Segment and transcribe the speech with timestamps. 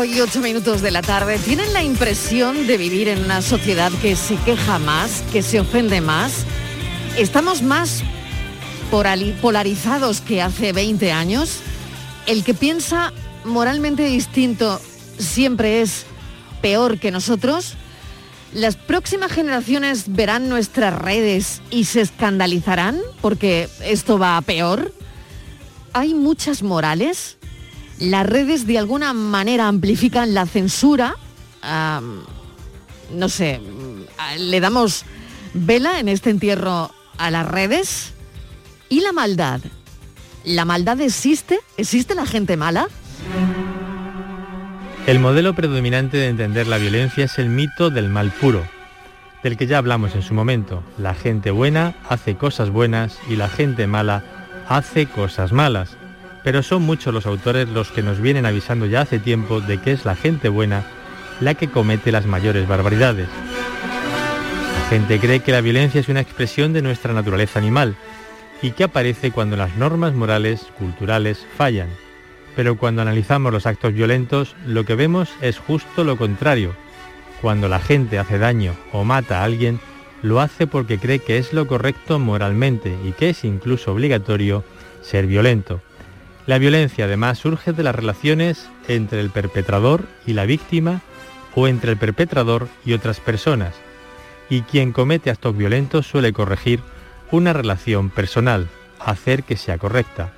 [0.00, 3.92] 5 y 8 minutos de la tarde, ¿tienen la impresión de vivir en una sociedad
[4.00, 6.44] que se queja más, que se ofende más?
[7.18, 8.02] ¿Estamos más
[8.90, 11.58] polarizados que hace 20 años?
[12.26, 13.12] ¿El que piensa
[13.44, 14.80] moralmente distinto
[15.18, 16.06] siempre es
[16.62, 17.74] peor que nosotros?
[18.54, 24.94] ¿Las próximas generaciones verán nuestras redes y se escandalizarán porque esto va a peor?
[25.92, 27.36] ¿Hay muchas morales?
[28.00, 31.14] Las redes de alguna manera amplifican la censura.
[33.12, 33.60] no sé,
[34.38, 35.04] le damos
[35.52, 38.14] vela en este entierro a las redes.
[38.88, 39.60] ¿Y la maldad?
[40.44, 41.60] ¿La maldad existe?
[41.76, 42.88] ¿Existe la gente mala?
[45.06, 48.66] El modelo predominante de entender la violencia es el mito del mal puro,
[49.42, 50.82] del que ya hablamos en su momento.
[50.98, 54.24] La gente buena hace cosas buenas y la gente mala
[54.68, 55.99] hace cosas malas
[56.42, 59.92] pero son muchos los autores los que nos vienen avisando ya hace tiempo de que
[59.92, 60.84] es la gente buena
[61.40, 63.28] la que comete las mayores barbaridades.
[64.74, 67.96] La gente cree que la violencia es una expresión de nuestra naturaleza animal
[68.62, 71.88] y que aparece cuando las normas morales, culturales, fallan.
[72.56, 76.74] Pero cuando analizamos los actos violentos, lo que vemos es justo lo contrario.
[77.40, 79.80] Cuando la gente hace daño o mata a alguien,
[80.22, 84.64] lo hace porque cree que es lo correcto moralmente y que es incluso obligatorio
[85.00, 85.80] ser violento.
[86.50, 91.00] La violencia además surge de las relaciones entre el perpetrador y la víctima
[91.54, 93.76] o entre el perpetrador y otras personas,
[94.48, 96.80] y quien comete actos violentos suele corregir
[97.30, 98.66] una relación personal,
[98.98, 100.32] hacer que sea correcta.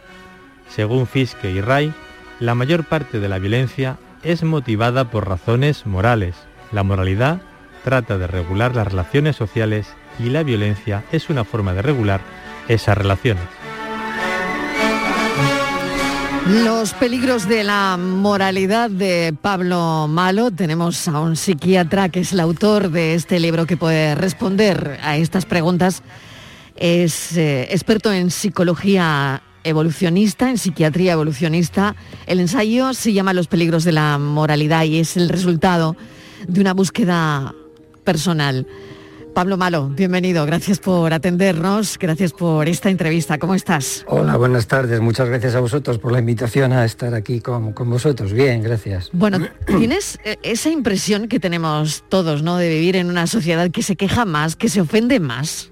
[0.69, 1.95] Según Fiske y Ray,
[2.41, 6.37] la mayor parte de la violencia es motivada por razones morales.
[6.73, 7.41] La moralidad
[7.85, 12.21] trata de regular las relaciones sociales y la violencia es una forma de regular
[12.69, 13.62] esas relaciones.
[16.49, 20.51] Los peligros de la moralidad de Pablo Malo.
[20.51, 25.17] Tenemos a un psiquiatra que es el autor de este libro que puede responder a
[25.17, 26.03] estas preguntas.
[26.75, 31.95] Es eh, experto en psicología evolucionista, en psiquiatría evolucionista.
[32.27, 35.97] El ensayo se llama Los peligros de la moralidad y es el resultado
[36.49, 37.55] de una búsqueda
[38.03, 38.67] personal.
[39.35, 44.05] Pablo Malo, bienvenido, gracias por atendernos, gracias por esta entrevista, ¿cómo estás?
[44.07, 47.89] Hola, buenas tardes, muchas gracias a vosotros por la invitación a estar aquí con, con
[47.89, 49.09] vosotros, bien, gracias.
[49.13, 52.59] Bueno, ¿tienes eh, esa impresión que tenemos todos, ¿no?
[52.59, 55.72] De vivir en una sociedad que se queja más, que se ofende más.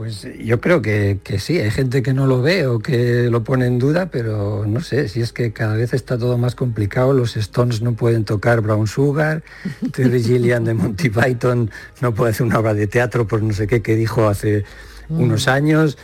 [0.00, 3.66] Pues yo creo que, sí, hay gente que no lo ve o que lo pone
[3.66, 7.36] en duda, pero no sé, si es que cada vez está todo más complicado, los
[7.36, 9.42] Stones no pueden tocar Brown Sugar,
[9.92, 11.70] Terry Gillian de Monty Python
[12.00, 14.64] no puede hacer una obra de teatro por no sé qué que dijo hace
[15.10, 15.20] mm.
[15.20, 15.98] unos años.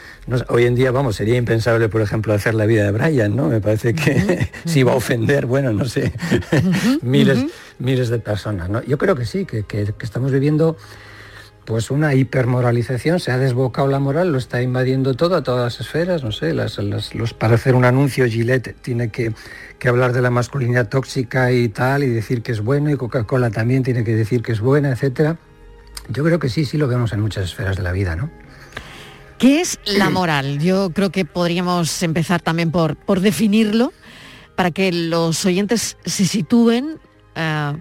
[0.48, 3.48] hoy en día, vamos, sería impensable, por ejemplo, hacer la vida de Brian, ¿no?
[3.48, 6.12] Me parece que si va a ofender, bueno, no sé,
[7.00, 7.46] miles,
[7.78, 8.82] miles de personas, ¿no?
[8.82, 10.76] Yo creo que sí, que, que estamos viviendo
[11.66, 15.80] pues una hipermoralización, se ha desbocado la moral, lo está invadiendo todo a todas las
[15.80, 19.34] esferas, no sé, las, los, para hacer un anuncio Gillette tiene que,
[19.86, 23.82] hablar de la masculinidad tóxica y tal, y decir que es bueno, y Coca-Cola también
[23.82, 25.36] tiene que decir que es buena, etcétera.
[26.08, 28.30] Yo creo que sí, sí lo vemos en muchas esferas de la vida, ¿no?
[29.38, 30.60] ¿Qué es la moral?
[30.60, 33.92] Yo creo que podríamos empezar también por, por definirlo
[34.54, 36.98] para que los oyentes se sitúen
[37.34, 37.72] eh,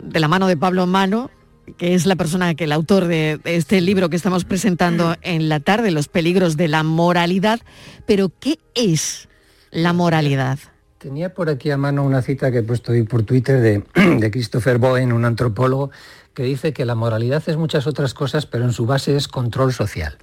[0.00, 1.30] de la mano de Pablo Mano,
[1.76, 5.60] que es la persona que el autor de, este libro que estamos presentando en la
[5.60, 7.60] tarde, Los peligros de la moralidad.
[8.06, 9.28] Pero ¿qué es
[9.70, 10.58] la moralidad?
[10.98, 13.84] Tenía por aquí a mano una cita que he puesto hoy por Twitter de,
[14.18, 15.90] de Christopher Bowen, un antropólogo,
[16.34, 19.72] que dice que la moralidad es muchas otras cosas, pero en su base es control
[19.72, 20.18] social.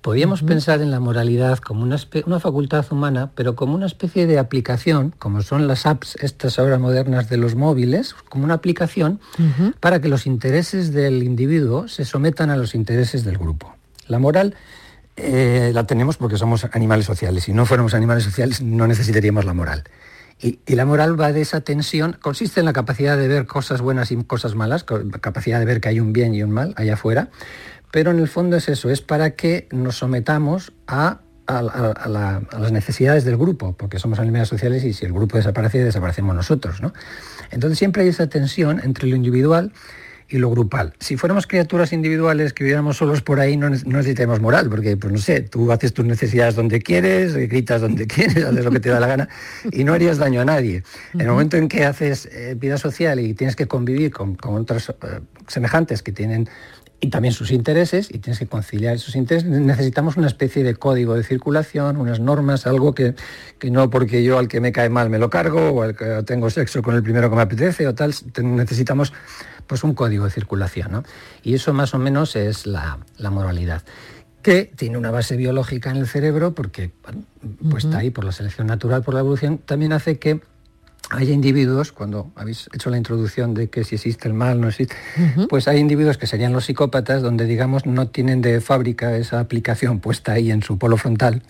[0.00, 4.38] Podríamos pensar en la moralidad como una, una, facultad humana, pero como una especie de
[4.38, 9.20] aplicación, como son las apps, estas ahora modernas de los móviles, como una aplicación
[9.78, 13.74] para que los intereses del individuo se sometan a los intereses del grupo.
[14.08, 14.54] La moral
[15.16, 17.44] eh, la tenemos porque somos animales sociales.
[17.44, 19.84] Si no fuéramos animales sociales, no necesitaríamos la moral.
[20.42, 23.82] Y, y, la moral va de esa tensión, consiste en la capacidad de ver cosas
[23.82, 26.94] buenas y cosas malas, capacidad de ver que hay un bien y un mal allá
[26.94, 27.28] afuera,
[27.90, 33.36] pero en el fondo es eso, es para que nos sometamos a, las necesidades del
[33.36, 36.80] grupo, porque somos animales sociales y si el grupo desaparece, desaparecemos nosotros.
[36.80, 36.92] ¿no?
[37.50, 39.72] Entonces siempre hay esa tensión entre lo individual
[40.30, 40.94] y lo grupal.
[41.00, 45.18] Si fuéramos criaturas individuales que viviéramos solos por ahí, no, necesitamos moral, porque, pues no
[45.18, 49.00] sé, tú haces tus necesidades donde quieres, gritas donde quieres, haces lo que te da
[49.00, 49.28] la gana
[49.72, 50.84] y no harías daño a nadie.
[51.14, 54.90] En el momento en que haces eh, vida social y tienes que convivir con, otros
[54.90, 56.48] eh, semejantes que tienen
[57.00, 59.48] y también sus intereses, y tienes que conciliar esos intereses.
[59.48, 63.14] Necesitamos una especie de código de circulación, unas normas, algo que,
[63.58, 66.22] que no porque yo al que me cae mal me lo cargo, o al que
[66.24, 69.14] tengo sexo con el primero que me apetece, o tal, necesitamos
[69.66, 70.92] pues un código de circulación.
[70.92, 71.04] ¿no?
[71.42, 73.82] Y eso más o menos es la, la moralidad
[74.42, 76.90] que tiene una base biológica en el cerebro, porque
[77.70, 80.40] pues está ahí por la selección natural, por la evolución, también hace que
[81.08, 84.94] hay individuos, cuando habéis hecho la introducción de que si existe el mal, no existe,
[85.48, 90.00] pues hay individuos que serían los psicópatas, donde digamos no tienen de fábrica esa aplicación
[90.00, 91.42] puesta ahí en su polo frontal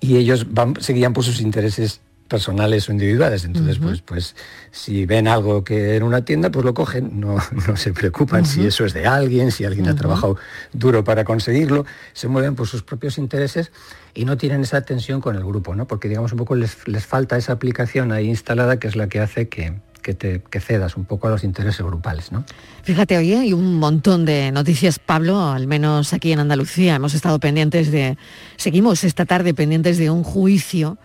[0.00, 3.44] y ellos van, seguían por sus intereses personales o individuales.
[3.44, 4.36] Entonces, pues, pues
[4.70, 7.36] si ven algo que en una tienda, pues lo cogen, no,
[7.68, 10.36] no se preocupan si eso es de alguien, si alguien ha trabajado
[10.72, 13.72] duro para conseguirlo, se mueven por sus propios intereses
[14.14, 15.86] y no tienen esa tensión con el grupo, ¿no?
[15.86, 16.74] Porque digamos un poco les,
[17.04, 21.28] falta esa aplicación ahí instalada que es la que hace que, te cedas un poco
[21.28, 22.30] a los intereses grupales.
[22.30, 22.44] ¿no?
[22.82, 26.96] Fíjate, hoy hay un montón de noticias, Pablo, al menos aquí en Andalucía.
[26.96, 28.18] Hemos estado pendientes de,
[28.56, 30.98] seguimos esta tarde pendientes de un juicio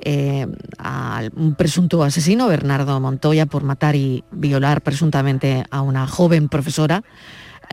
[0.00, 0.46] eh,
[0.78, 7.02] a un presunto asesino, Bernardo Montoya, por matar y violar presuntamente a una joven profesora.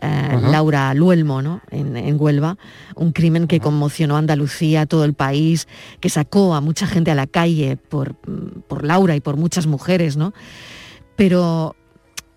[0.00, 1.60] Eh, Laura Luelmo, ¿no?
[1.70, 2.56] en, Huelva,
[2.96, 5.68] un crimen que conmocionó a Andalucía, todo el país,
[6.00, 10.16] que sacó a mucha gente a la calle por, por Laura y por muchas mujeres,
[10.16, 10.32] ¿no?
[11.14, 11.76] Pero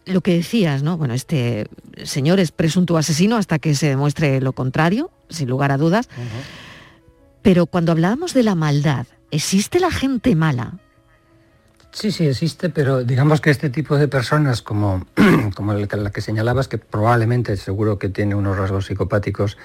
[0.06, 0.98] lo que decías, ¿no?
[0.98, 1.68] Bueno, este
[2.04, 6.10] señor es presunto asesino hasta que se demuestre lo contrario, sin lugar a dudas.
[7.42, 10.80] Pero cuando hablábamos de la maldad, ¿Existe la gente mala?
[11.92, 15.06] Sí, sí, existe, pero digamos que este tipo de personas, como,
[15.56, 19.58] como la que señalabas, que probablemente seguro que tiene unos rasgos psicopáticos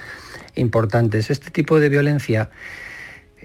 [0.57, 2.51] importantes, este tipo de violencia,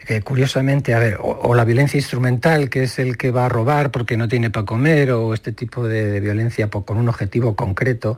[0.08, 3.92] que curiosamente, a ver, o, la violencia instrumental, que es el que va a robar
[3.92, 8.18] porque no tiene para comer, o este tipo de, violencia con un objetivo concreto,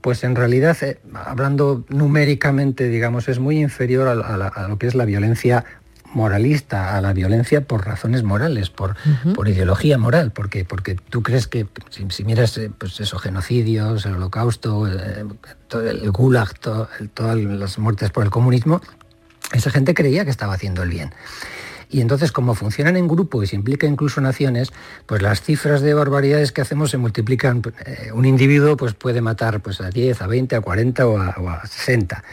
[0.00, 5.04] pues en realidad, eh, hablando numéricamente, digamos, es muy inferior a, lo que es la
[5.04, 5.64] violencia
[6.14, 8.96] moralista a la violencia por razones morales, por,
[9.34, 14.14] por ideología moral, porque, porque tú crees que si, miras eh, pues eso, genocidios, el
[14.14, 15.24] holocausto, eh,
[15.72, 18.80] el, gulag, todas las muertes por el comunismo,
[19.52, 21.12] esa gente creía que estaba haciendo el bien.
[21.90, 24.72] Y entonces, como funcionan en grupo y se implica incluso naciones,
[25.06, 27.62] pues las cifras de barbaridades que hacemos se multiplican.
[27.86, 31.34] Eh, un individuo pues, puede matar pues, a 10, a 20, a 40 o a,
[31.38, 32.24] o a 60.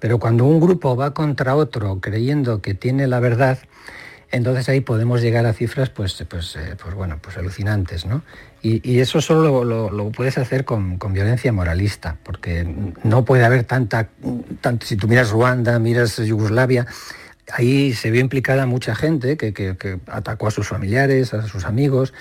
[0.00, 3.58] Pero cuando un grupo va contra otro creyendo que tiene la verdad,
[4.32, 8.22] entonces ahí podemos llegar a cifras pues, pues, eh, pues bueno, pues alucinantes, ¿no?
[8.62, 12.66] Y, eso solo lo, puedes hacer con, violencia moralista, porque
[13.02, 14.10] no puede haber tanta,
[14.60, 16.86] tanto, si tú miras Ruanda, miras Yugoslavia,
[17.52, 22.12] ahí se vio implicada mucha gente que, que atacó a sus familiares, a sus amigos,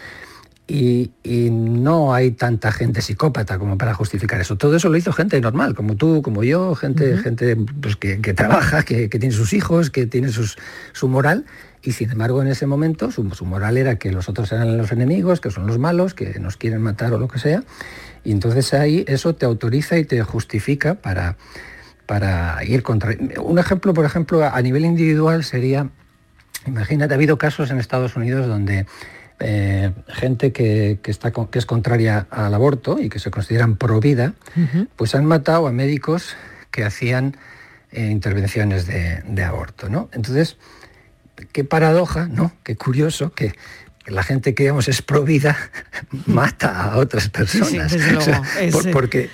[0.69, 1.11] y,
[1.51, 4.55] no hay tanta gente psicópata como para justificar eso.
[4.55, 8.83] Todo eso lo hizo gente normal, como tú, como yo, gente, gente pues, que, trabaja,
[8.83, 11.45] que, tiene sus hijos, que tiene su moral.
[11.81, 15.41] Y sin embargo, en ese momento, su, moral era que los otros eran los enemigos,
[15.41, 17.63] que son los malos, que nos quieren matar o lo que sea.
[18.23, 21.37] Y entonces ahí eso te autoriza y te justifica para,
[22.05, 23.15] para ir contra...
[23.41, 25.89] Un ejemplo, por ejemplo, a nivel individual sería,
[26.67, 28.85] imagínate, ha habido casos en Estados Unidos donde
[29.39, 34.33] eh, gente que, está, que es contraria al aborto y que se consideran pro vida,
[34.95, 36.35] pues han matado a médicos
[36.71, 37.37] que hacían
[37.91, 39.89] eh, intervenciones de, de, aborto.
[39.89, 40.09] ¿no?
[40.13, 40.57] Entonces,
[41.51, 42.51] qué paradoja, ¿no?
[42.63, 43.53] Qué curioso que
[44.09, 45.57] la gente que digamos es provida
[46.25, 47.95] mata a otras personas.
[48.91, 49.29] porque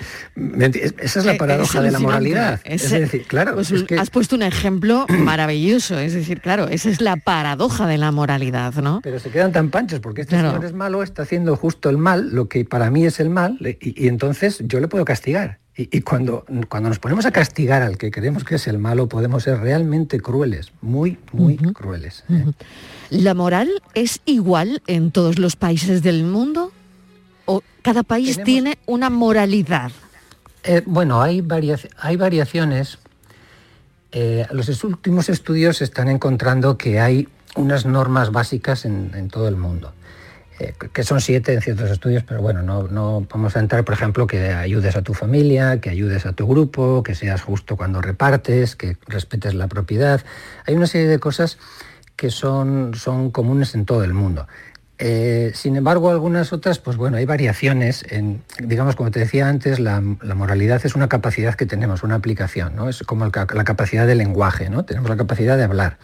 [1.00, 2.60] esa es la eh, paradoja de la moralidad.
[2.64, 3.54] Es, decir, claro.
[3.54, 5.98] Pues has puesto un ejemplo maravilloso.
[5.98, 9.00] Es decir, claro, esa es la paradoja de la moralidad, ¿no?
[9.02, 12.34] Pero se quedan tan panchos porque este señor es malo, está haciendo justo el mal,
[12.34, 15.58] lo que para mí es el mal, y entonces yo le puedo castigar.
[15.78, 19.42] Y, cuando, cuando nos ponemos a castigar al que creemos que es el malo, podemos
[19.42, 22.24] ser realmente crueles, muy, muy crueles.
[22.30, 22.46] ¿eh?
[23.10, 26.72] ¿La moral es igual en todos los países del mundo?
[27.44, 29.92] ¿O cada país tiene una moralidad?
[30.64, 31.46] Eh, bueno, hay,
[31.98, 32.98] hay variaciones.
[34.12, 39.92] Eh, los últimos estudios están encontrando que hay unas normas básicas en todo el mundo.
[40.58, 44.26] Eh, que son siete en ciertos estudios, pero bueno, no, vamos a entrar, por ejemplo,
[44.26, 48.74] que ayudes a tu familia, que ayudes a tu grupo, que seas justo cuando repartes,
[48.74, 50.22] que respetes la propiedad.
[50.66, 51.58] Hay una serie de cosas
[52.16, 54.46] que son, son comunes en todo el mundo.
[54.98, 58.04] Eh, sin embargo, algunas otras, pues bueno, hay variaciones.
[58.08, 62.74] En, digamos, como te decía antes, la, moralidad es una capacidad que tenemos, una aplicación,
[62.74, 62.88] ¿no?
[62.88, 64.84] Es como la capacidad del lenguaje, ¿no?
[64.84, 65.98] Tenemos la capacidad de hablar,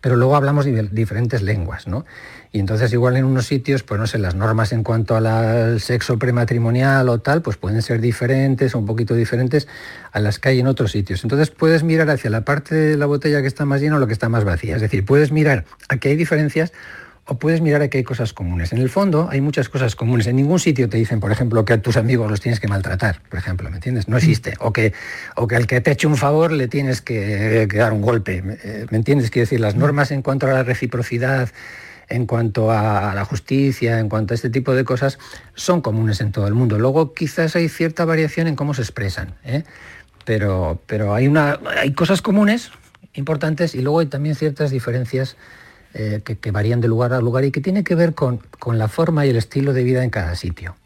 [0.00, 2.04] pero luego hablamos diferentes lenguas, ¿no?
[2.50, 6.18] Y entonces igual en unos sitios, pues no sé, las normas en cuanto al sexo
[6.18, 9.68] prematrimonial o tal, pues pueden ser diferentes o un poquito diferentes
[10.12, 11.22] a las que hay en otros sitios.
[11.24, 14.06] Entonces puedes mirar hacia la parte de la botella que está más llena o la
[14.06, 14.76] que está más vacía.
[14.76, 16.72] Es decir, puedes mirar a que hay diferencias
[17.30, 18.72] o puedes mirar a que hay cosas comunes.
[18.72, 20.26] En el fondo hay muchas cosas comunes.
[20.26, 23.20] En ningún sitio te dicen, por ejemplo, que a tus amigos los tienes que maltratar,
[23.28, 24.08] por ejemplo, ¿me entiendes?
[24.08, 24.54] No existe.
[24.60, 24.94] O que,
[25.36, 28.40] o que al que te eche un favor le tienes que, que dar un golpe.
[28.42, 29.30] ¿Me entiendes?
[29.30, 31.50] Quiero decir, las normas en cuanto a la reciprocidad,
[32.08, 35.18] en cuanto a la justicia, en cuanto a este tipo de cosas,
[35.54, 36.78] son comunes en todo el mundo.
[36.78, 39.64] Luego quizás hay cierta variación en cómo se expresan, ¿eh?
[40.24, 42.70] pero, pero hay, una, hay cosas comunes
[43.14, 45.36] importantes y luego hay también ciertas diferencias
[45.94, 48.88] eh, que, varían de lugar a lugar y que tienen que ver con, con la
[48.88, 50.76] forma y el estilo de vida en cada sitio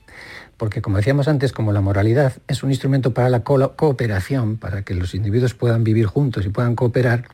[0.62, 4.94] porque como decíamos antes, como la moralidad es un instrumento para la cooperación, para que
[4.94, 7.24] los individuos puedan vivir juntos y puedan cooperar,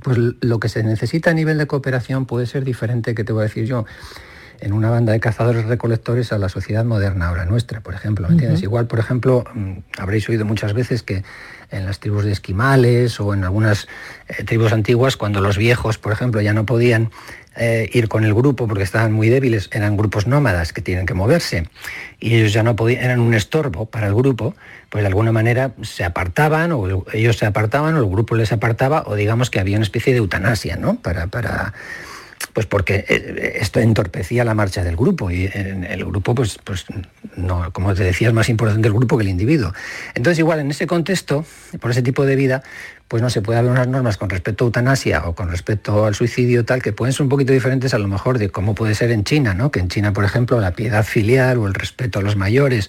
[0.00, 3.40] pues lo que se necesita a nivel de cooperación puede ser diferente, que te voy
[3.40, 3.84] a decir yo,
[4.62, 8.28] en una banda de cazadores recolectores a la sociedad moderna ahora nuestra, por ejemplo.
[8.28, 8.62] ¿me entiendes?
[8.62, 11.24] Igual, por ejemplo, mm, habréis oído muchas veces que
[11.70, 13.88] en las tribus de esquimales o en algunas
[14.28, 17.10] eh, tribus antiguas, cuando los viejos, por ejemplo, ya no podían
[17.56, 21.14] eh, ir con el grupo porque estaban muy débiles, eran grupos nómadas que tienen que
[21.14, 21.68] moverse
[22.20, 24.54] y ellos ya no podían, eran un estorbo para el grupo,
[24.90, 29.02] pues de alguna manera se apartaban o ellos se apartaban o el grupo les apartaba
[29.06, 30.96] o digamos que había una especie de eutanasia, ¿no?
[30.96, 31.74] Para, para
[32.52, 36.86] pues porque eh, esto entorpecía la marcha del grupo y en el grupo, pues, pues
[37.36, 39.72] no, como te decía, es más importante el grupo que el individuo.
[40.14, 41.44] Entonces, igual en ese contexto,
[41.80, 42.62] por ese tipo de vida,
[43.12, 46.14] pues no se puede haber unas normas con respecto a eutanasia o con respecto al
[46.14, 49.10] suicidio tal que pueden ser un poquito diferentes a lo mejor de cómo puede ser
[49.10, 49.70] en China, ¿no?
[49.70, 52.88] Que en China, por ejemplo, la piedad filial o el respeto a los mayores,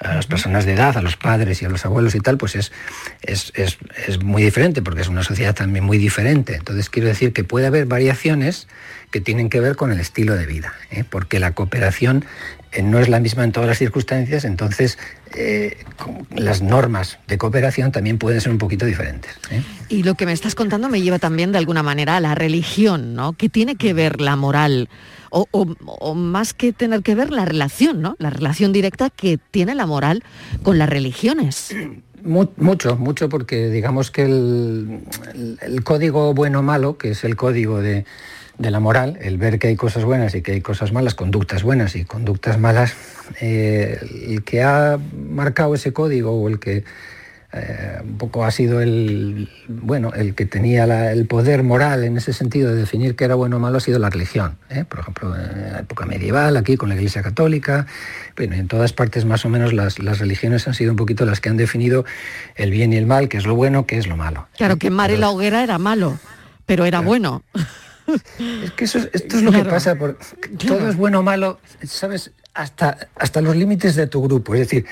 [0.00, 2.56] a las personas de edad, a los padres y a los abuelos y tal, pues
[2.56, 2.72] es,
[3.22, 3.78] es,
[4.24, 6.56] muy diferente porque es una sociedad también muy diferente.
[6.56, 8.66] Entonces quiero decir que puede haber variaciones
[9.10, 11.04] que tienen que ver con el estilo de vida, ¿eh?
[11.08, 12.24] porque la cooperación
[12.72, 14.98] eh, no es la misma en todas las circunstancias, entonces
[15.34, 15.78] eh,
[16.34, 19.32] las normas de cooperación también pueden ser un poquito diferentes.
[19.88, 23.14] Y lo que me estás contando me lleva también de alguna manera a la religión,
[23.14, 23.32] ¿no?
[23.32, 24.88] ¿Qué tiene que ver la moral?
[25.32, 28.16] O, más que tener que ver la relación, ¿no?
[28.18, 30.24] La relación directa que tiene la moral
[30.64, 31.74] con las religiones.
[32.22, 38.04] Mucho, mucho, porque digamos que el código bueno-malo, que es el código de,
[38.60, 41.62] de la moral, el ver que hay cosas buenas y que hay cosas malas, conductas
[41.62, 42.94] buenas y conductas malas,
[43.40, 43.98] eh,
[44.28, 46.84] el que ha marcado ese código o el que
[47.52, 52.32] eh, un poco ha sido el bueno el que tenía el poder moral en ese
[52.32, 54.84] sentido de definir qué era bueno o malo ha sido la religión ¿eh?
[54.88, 57.86] por ejemplo en la época medieval aquí con la iglesia católica
[58.36, 61.40] bueno, en todas partes más o menos las, las, religiones han sido un poquito las
[61.40, 62.04] que han definido
[62.54, 64.90] el bien y el mal qué es lo bueno qué es lo malo claro que
[64.90, 66.20] Mare la hoguera era malo
[66.66, 67.42] pero era bueno
[68.64, 70.18] Es que eso, esto es lo que pasa, por,
[70.66, 72.32] todo es bueno o malo, ¿sabes?
[72.52, 74.54] Hasta, hasta los límites de tu grupo.
[74.54, 74.86] Es decir,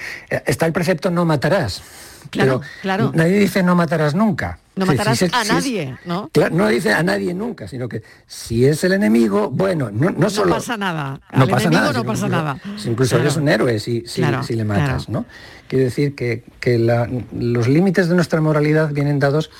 [0.46, 1.82] está el precepto no matarás.
[2.30, 3.12] Claro, claro.
[3.14, 4.58] Nadie dice no matarás nunca.
[4.76, 6.30] No matarás a nadie, ¿no?
[6.52, 10.50] no dice a nadie nunca, sino que si es el enemigo, bueno, no, no solo...
[10.50, 11.20] No pasa nada.
[11.32, 11.92] no pasa nada.
[11.92, 12.60] No pasa nada.
[12.84, 14.22] Incluso eres un héroe si, si,
[14.54, 15.26] le matas, ¿no?
[15.66, 19.50] Quiere decir que, que los límites de nuestra moralidad vienen dados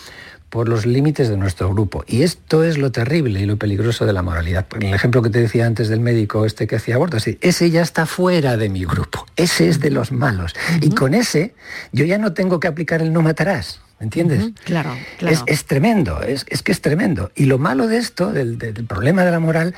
[0.50, 2.05] por los límites de nuestro grupo.
[2.07, 4.67] Y esto es lo terrible y lo peligroso de la moralidad.
[4.81, 8.07] El ejemplo que te decía antes del médico este que hacía abortos, ese ya está
[8.07, 10.55] fuera de mi grupo, ese es de los malos.
[10.81, 11.55] Y con ese
[11.93, 14.52] yo ya no tengo que aplicar el no matarás ¿Me entiendes?
[14.64, 15.45] claro, claro.
[15.47, 17.33] Es, tremendo, es, que es tremendo.
[17.35, 19.75] Y lo malo de esto, del, problema de la moral,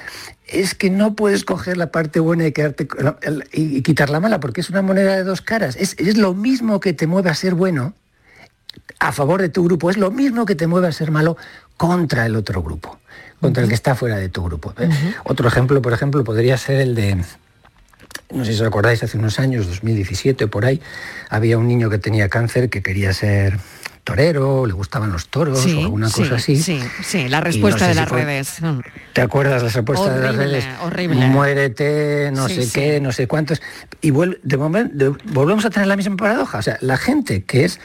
[0.46, 2.86] es que no puedes coger la parte buena y, quedarte,
[3.52, 5.74] y, quitar la mala, porque es una moneda de dos caras.
[5.76, 7.94] Es, lo mismo que te mueve a ser bueno
[9.00, 11.36] a favor de tu grupo, es lo mismo que te mueve a ser malo
[11.76, 12.98] contra el otro grupo,
[13.40, 14.74] contra el que está fuera de tu grupo.
[14.78, 14.88] ¿eh?
[15.24, 17.24] Otro ejemplo, por ejemplo, podría ser el de
[18.32, 20.80] no sé si os acordáis, hace unos años, 2017 por ahí,
[21.28, 23.58] había un niño que tenía cáncer que quería ser
[24.04, 26.56] torero, le gustaban los toros o alguna cosa así.
[26.56, 28.58] Sí, sí, la respuesta de las redes.
[29.12, 30.64] ¿Te acuerdas la respuesta de las redes?
[30.82, 31.26] Horrible.
[31.26, 33.60] Muérete, no sé qué, no sé cuántos.
[34.00, 36.58] Y de momento volvemos a tener la misma paradoja.
[36.58, 37.80] O sea, la gente que es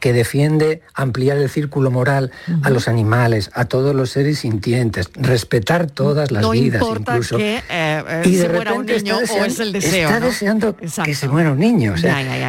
[0.00, 2.30] que defiende ampliar el círculo moral
[2.62, 7.36] a los animales, a todos los seres sintientes, respetar todas las vidas, incluso.
[7.36, 10.20] Que, eh, eh, y de repente un niño está deseando, o es el deseo, está
[10.20, 11.94] deseando que se muera un niño.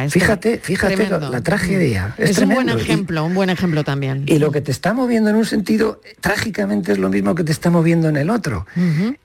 [0.08, 2.14] fíjate, fíjate la tragedia.
[2.18, 4.24] Es, un buen ejemplo, un buen ejemplo también.
[4.26, 7.52] Y lo que te está moviendo en un sentido, trágicamente es lo mismo que te
[7.52, 8.66] está moviendo en el otro.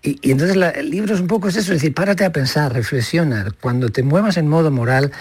[0.01, 3.53] y, entonces el libro es un poco eso, es decir, párate a pensar, reflexionar.
[3.59, 5.11] Cuando te muevas en modo moral,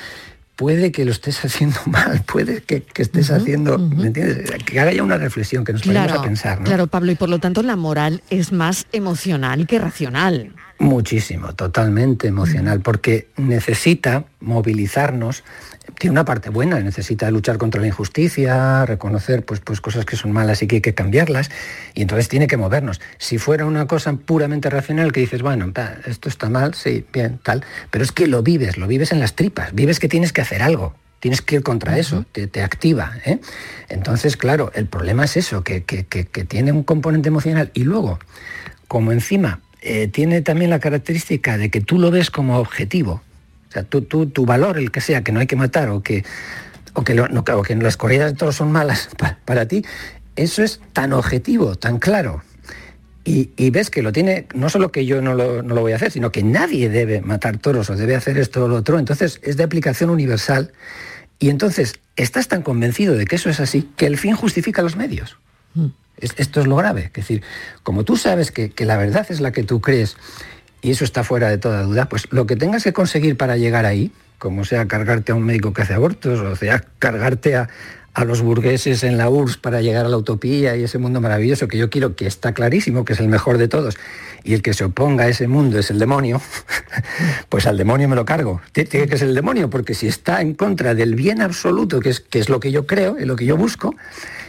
[0.56, 4.50] puede que lo estés haciendo mal, puede que, estés haciendo, ¿me entiendes?
[4.64, 6.58] Que haga ya una reflexión, que nos claro, a pensar.
[6.60, 6.64] ¿no?
[6.64, 10.54] Claro, Pablo, y por lo tanto la moral es más emocional que racional.
[10.78, 15.44] Muchísimo, totalmente emocional, porque necesita movilizarnos
[15.98, 20.32] tiene una parte buena, necesita luchar contra la injusticia, reconocer pues, pues cosas que son
[20.32, 21.50] malas y que hay que cambiarlas,
[21.94, 23.00] y entonces tiene que movernos.
[23.18, 25.72] Si fuera una cosa puramente racional que dices, bueno,
[26.06, 29.34] esto está mal, sí, bien, tal, pero es que lo vives, lo vives en las
[29.34, 33.14] tripas, vives que tienes que hacer algo, tienes que ir contra eso, te, activa.
[33.24, 33.38] ¿eh?
[33.88, 38.18] Entonces, claro, el problema es eso, que, tiene un componente emocional y luego,
[38.88, 43.22] como encima eh, tiene también la característica de que tú lo ves como objetivo,
[43.74, 46.24] sea, tú, tu valor, el que sea, que no hay que matar o que,
[46.94, 49.08] o que, que las corridas de toros son malas
[49.44, 49.84] para, ti,
[50.36, 52.42] eso es tan objetivo, tan claro.
[53.26, 55.96] Y, ves que lo tiene, no solo que yo no lo, no lo, voy a
[55.96, 58.98] hacer, sino que nadie debe matar toros o debe hacer esto o lo otro.
[58.98, 60.72] Entonces es de aplicación universal.
[61.38, 64.96] Y entonces estás tan convencido de que eso es así que el fin justifica los
[64.96, 65.38] medios.
[65.72, 65.86] Mm.
[66.20, 67.04] esto es lo grave.
[67.04, 67.42] Es decir,
[67.82, 70.18] como tú sabes que, que la verdad es la que tú crees
[70.84, 73.86] y eso está fuera de toda duda, pues lo que tengas que conseguir para llegar
[73.86, 77.68] ahí, como sea cargarte a un médico que hace abortos, o sea cargarte a,
[78.26, 81.78] los burgueses en la URSS para llegar a la utopía y ese mundo maravilloso que
[81.78, 83.96] yo quiero, que está clarísimo, que es el mejor de todos,
[84.44, 86.40] y el que se oponga a ese mundo es el demonio,
[87.48, 88.60] pues al demonio me lo cargo.
[88.72, 92.20] Tiene que ser el demonio, porque si está en contra del bien absoluto, que es,
[92.20, 93.96] que es lo que yo creo y lo que yo busco,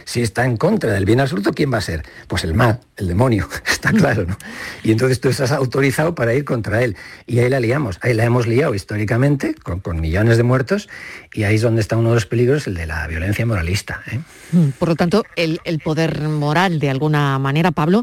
[0.06, 2.04] si está en contra del bien absoluto, ¿quién va a ser?
[2.28, 4.38] Pues el mal, el demonio, está claro, ¿no?
[4.84, 6.96] Y entonces tú estás autorizado para ir contra él.
[7.26, 10.88] Y ahí la liamos, ahí la hemos liado históricamente, con, millones de muertos,
[11.34, 14.00] y ahí es donde está uno de los peligros, el de la violencia moralista.
[14.10, 14.20] ¿eh?
[14.52, 18.02] Mm, por lo tanto, el, poder moral, de alguna manera, Pablo,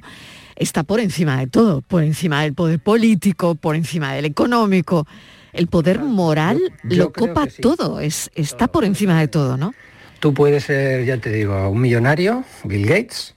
[0.58, 5.08] está por encima de todo, por encima del poder político, por encima del económico.
[5.54, 9.74] El poder moral lo copa todo, es, está por encima de todo, ¿no?
[10.24, 13.36] Tú puedes ser, ya te digo, un millonario, Bill Gates,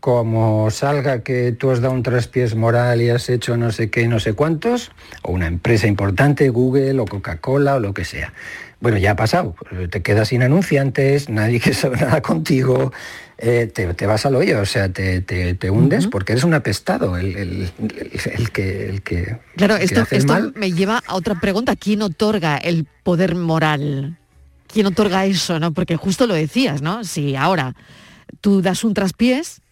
[0.00, 4.08] como salga que tú has dado un traspiés moral y has hecho no sé qué,
[4.08, 8.32] no sé cuántos, o una empresa importante, Google o Coca-Cola o lo que sea.
[8.80, 9.54] Bueno, ya ha pasado,
[9.90, 12.90] te quedas sin anunciantes, nadie quiere saber nada contigo,
[13.36, 17.70] eh, te, vas al hoyo, o sea, te, hundes porque eres un apestado, el,
[18.50, 19.40] que, el que...
[19.56, 24.16] Claro, esto, esto me lleva a otra pregunta, ¿quién otorga el poder moral?
[24.74, 25.72] Quién otorga eso, ¿no?
[25.72, 27.04] Porque justo lo decías, ¿no?
[27.04, 27.74] Si ahora
[28.40, 29.62] tú das un traspiés,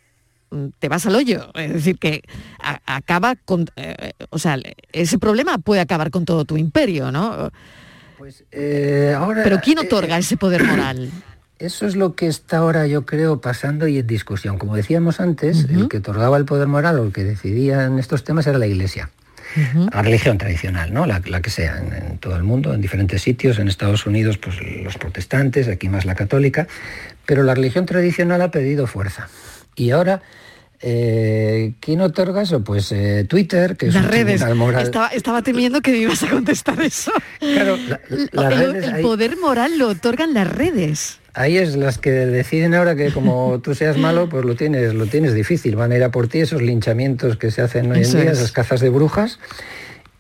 [0.51, 1.51] mm, te vas al hoyo.
[1.55, 2.23] Es decir, que
[2.87, 3.67] acaba con...
[3.77, 4.57] Eh, o sea,
[4.93, 7.51] ese problema puede acabar con todo tu imperio, ¿no?
[8.17, 9.43] Pues eh, ahora...
[9.43, 11.11] Pero ¿quién eh, otorga ese poder moral?
[11.59, 14.59] Eso es lo que está ahora, yo creo, pasando y en discusión.
[14.59, 18.25] Como decíamos antes, el que otorgaba el poder moral o el que decidía en estos
[18.25, 19.11] temas era la Iglesia
[19.93, 21.07] la religión tradicional, ¿no?
[21.07, 24.99] La, que sea, en, todo el mundo, en diferentes sitios, en Estados Unidos, pues los
[24.99, 26.67] protestantes, aquí más la católica,
[27.27, 29.29] pero la religión tradicional ha pedido fuerza.
[29.77, 30.23] Y ahora
[30.83, 32.65] eh, ¿Quién otorga eso?
[32.65, 34.43] Pues eh, Twitter, que es Las redes.
[34.55, 34.91] Moral.
[35.13, 37.13] Estaba, temiendo que me ibas a contestar eso.
[37.39, 37.79] Claro,
[38.11, 41.21] el, poder moral lo otorgan las redes.
[41.35, 45.07] Ahí es las que deciden ahora que como tú seas malo, pues lo tienes, lo
[45.07, 45.77] tienes difícil.
[45.77, 48.53] Van a ir a por ti esos linchamientos que se hacen hoy en día, esas
[48.53, 49.39] cazas de brujas.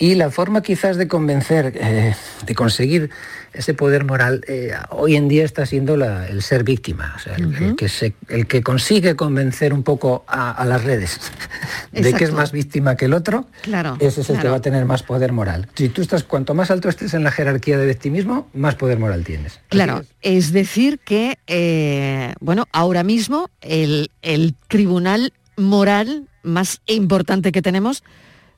[0.03, 3.11] Y la forma quizás de convencer, eh, de conseguir
[3.53, 7.89] ese poder moral, eh, hoy en día está siendo el ser víctima, el, que
[8.27, 11.21] el, que consigue convencer un poco a, las redes
[11.93, 14.61] de que es más víctima que el otro, claro, ese es el que va a
[14.61, 15.69] tener más poder moral.
[15.77, 19.23] Si tú estás, cuanto más alto estés en la jerarquía de victimismo, más poder moral
[19.23, 19.61] tienes.
[19.69, 20.53] Claro, es.
[20.53, 28.03] decir que, eh, bueno, ahora mismo el, el tribunal moral más importante que tenemos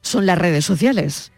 [0.01, 1.33] son las redes sociales.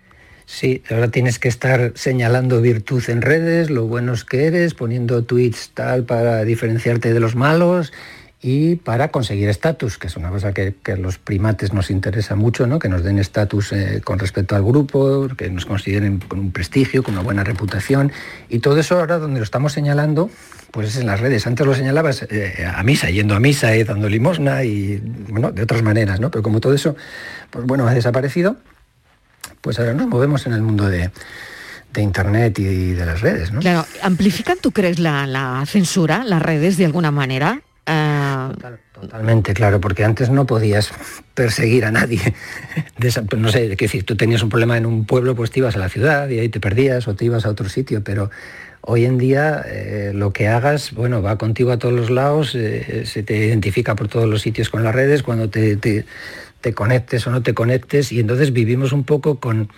[0.46, 5.72] Sí, ahora tienes que estar señalando virtud en redes, lo buenos que eres, poniendo tweets
[5.74, 7.92] tal para diferenciarte de los malos
[8.40, 12.68] y para conseguir estatus, que es una cosa que, a los primates nos interesa mucho,
[12.68, 12.78] ¿no?
[12.78, 17.02] que nos den estatus eh, con respecto al grupo, que nos consideren con un prestigio,
[17.02, 18.12] con una buena reputación.
[18.48, 20.30] Y todo eso ahora donde lo estamos señalando,
[20.70, 21.44] pues es en las redes.
[21.48, 25.62] Antes lo señalabas eh, a misa, yendo a misa y dando limosna y, bueno, de
[25.62, 26.30] otras maneras, ¿no?
[26.30, 26.94] Pero como todo eso,
[27.50, 28.58] pues bueno, ha desaparecido,
[29.66, 31.10] pues ahora nos movemos en el mundo de,
[31.98, 33.58] Internet y de las redes, ¿no?
[33.60, 37.62] Claro, ¿amplifican, tú crees, la, censura, las redes, de alguna manera?
[37.86, 38.52] Ah,
[38.92, 40.92] totalmente, claro, porque antes no podías
[41.34, 42.20] perseguir a nadie.
[43.38, 45.78] no sé, qué decir, tú tenías un problema en un pueblo, pues te ibas a
[45.80, 48.30] la ciudad y ahí te perdías o te ibas a otro sitio, pero
[48.82, 53.02] hoy en día eh, lo que hagas, bueno, va contigo a todos los lados, eh,
[53.04, 56.04] se te identifica por todos los sitios con las redes, cuando te, te
[56.74, 59.70] conectes o no te conectes, y entonces vivimos un poco con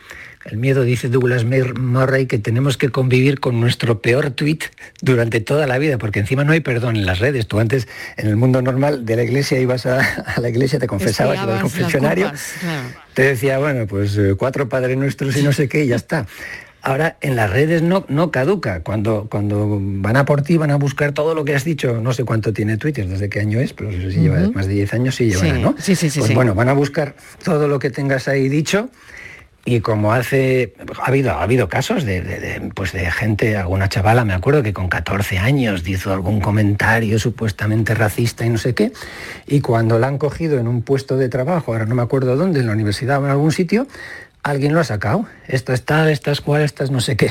[0.45, 4.61] el miedo, dice Douglas Murray, que tenemos que convivir con nuestro peor tweet
[5.03, 7.47] durante toda la vida, porque encima no hay perdón en las redes.
[7.47, 10.01] Tú antes, en el mundo normal de la iglesia, ibas a,
[10.41, 12.33] la iglesia, te confesabas, ibas al confesionario,
[13.15, 16.27] te decía, bueno, pues eh, cuatro padres nuestros y no sé qué, y ya está.
[16.81, 18.83] Ahora en las redes no, no caduca.
[18.83, 22.01] Cuando, cuando van a por ti, van a buscar todo lo que has dicho.
[22.01, 24.95] No sé cuánto tiene Twitter, desde qué año es, pero si lleva más de 10
[24.95, 25.75] años, sí lleva, ¿no?
[25.79, 28.91] Sí, sí, pues bueno, van a buscar todo lo que tengas ahí dicho.
[29.65, 34.33] Y como hace, ha habido, ha habido casos de, pues de gente, alguna chavala, me
[34.33, 38.93] acuerdo que con 14 años hizo algún comentario supuestamente racista y no sé qué,
[39.47, 42.61] y cuando la han cogido en un puesto de trabajo, ahora no me acuerdo dónde,
[42.61, 43.87] en la universidad o en algún sitio,
[44.43, 45.27] alguien lo ha sacado.
[45.47, 47.31] Esta es tal, esta es cual, esta es no sé qué.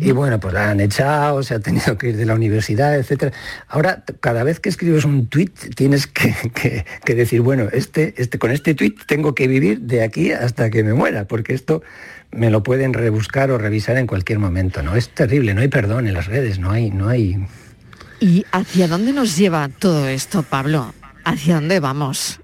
[0.00, 3.32] Y bueno, pues la han echado, se ha tenido que ir de la universidad, etc.
[3.68, 8.74] Ahora, cada vez que escribes un tuit, tienes que, decir, bueno, este, este, con este
[8.74, 11.82] tuit tengo que vivir de aquí hasta que me muera, porque esto
[12.30, 14.82] me lo pueden rebuscar o revisar en cualquier momento.
[14.82, 14.96] ¿no?
[14.96, 17.44] Es terrible, no hay perdón en las redes, no hay, no hay.
[18.20, 20.92] ¿Y hacia dónde nos lleva todo esto, Pablo?
[21.24, 22.40] ¿Hacia dónde vamos?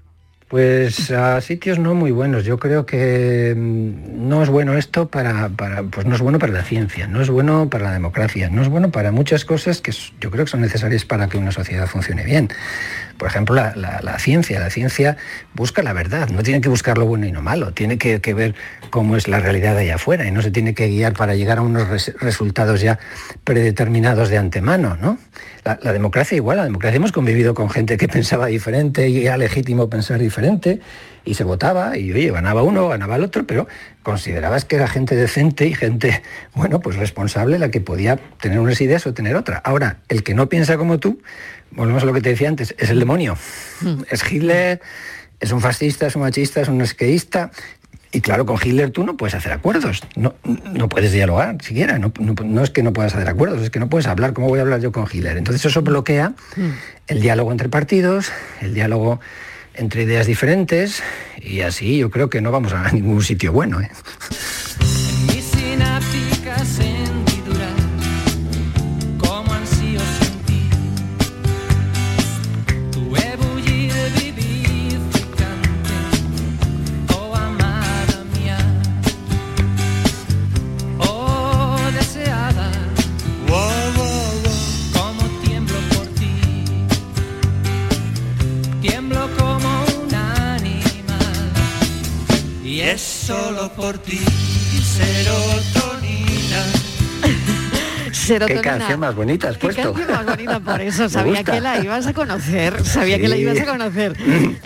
[0.47, 2.45] Pues a sitios no muy buenos.
[2.45, 6.63] Yo creo que mm, no es bueno esto para, pues no es bueno para la
[6.63, 10.31] ciencia, no es bueno para la democracia, no es bueno para muchas cosas que yo
[10.31, 12.47] creo que son necesarias para que una sociedad funcione bien.
[13.17, 14.59] Por ejemplo, la, ciencia.
[14.59, 15.17] La ciencia
[15.53, 18.55] busca la verdad, no tiene que buscar lo bueno y lo malo, tiene que, ver
[18.89, 21.61] cómo es la realidad allá afuera y no se tiene que guiar para llegar a
[21.61, 22.99] unos resultados ya
[23.43, 24.97] predeterminados de antemano.
[25.01, 25.17] ¿no?
[25.63, 29.37] La, la, democracia igual, la democracia hemos convivido con gente que pensaba diferente y era
[29.37, 30.79] legítimo pensar diferente
[31.27, 33.67] y se votaba y oye, ganaba uno, ganaba el otro, pero
[34.01, 36.23] considerabas que era gente decente y gente,
[36.55, 39.57] bueno, pues responsable la que podía tener unas ideas o tener otra.
[39.57, 41.21] Ahora, el que no piensa como tú,
[41.71, 43.37] volvemos a lo que te decía antes, es el demonio.
[43.81, 44.03] Hmm.
[44.09, 44.81] Es Hitler,
[45.41, 47.51] es un fascista, es un machista, es un esqueísta.
[48.13, 52.13] Y claro, con Hitler tú no puedes hacer acuerdos, no, no puedes dialogar siquiera, no,
[52.17, 54.61] no, es que no puedas hacer acuerdos, es que no puedes hablar, ¿cómo voy a
[54.61, 55.35] hablar yo con Hitler?
[55.35, 56.69] Entonces eso bloquea hmm.
[57.07, 59.19] el diálogo entre partidos, el diálogo
[59.77, 61.01] entre ideas diferentes
[61.41, 63.81] y así yo creo que no vamos a ningún sitio bueno.
[63.81, 63.89] ¿eh?
[93.87, 94.19] Por ti,
[94.83, 96.61] serotonina.
[98.11, 98.61] Serotonina.
[98.61, 99.93] Qué canción más bonita has puesto.
[99.93, 103.37] Qué canción más bonita, por eso sabía que la ibas a conocer, sabía que la
[103.37, 104.17] ibas a conocer.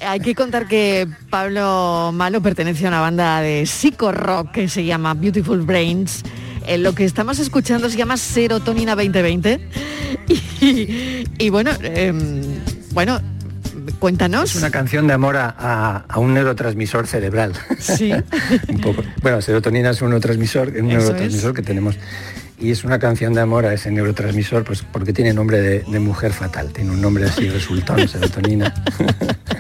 [0.01, 4.86] Hay que contar que Pablo Malo pertenece a una banda de psico rock que se
[4.86, 6.23] llama Beautiful Brains.
[6.65, 9.69] En eh, lo que estamos escuchando se llama Serotonina 2020.
[11.39, 12.41] Y, bueno, em,
[12.91, 13.19] bueno,
[14.01, 14.49] Cuéntanos.
[14.49, 17.53] Es una canción de amor a, un neurotransmisor cerebral.
[17.77, 18.11] Sí.
[18.67, 19.03] un poco.
[19.21, 21.99] Bueno, serotonina es un neurotransmisor, un neurotransmisor que tenemos.
[22.59, 26.33] Y es una canción de amor a ese neurotransmisor, pues porque tiene nombre de, mujer
[26.33, 26.73] fatal.
[26.73, 28.73] Tiene un nombre así, resultón, serotonina.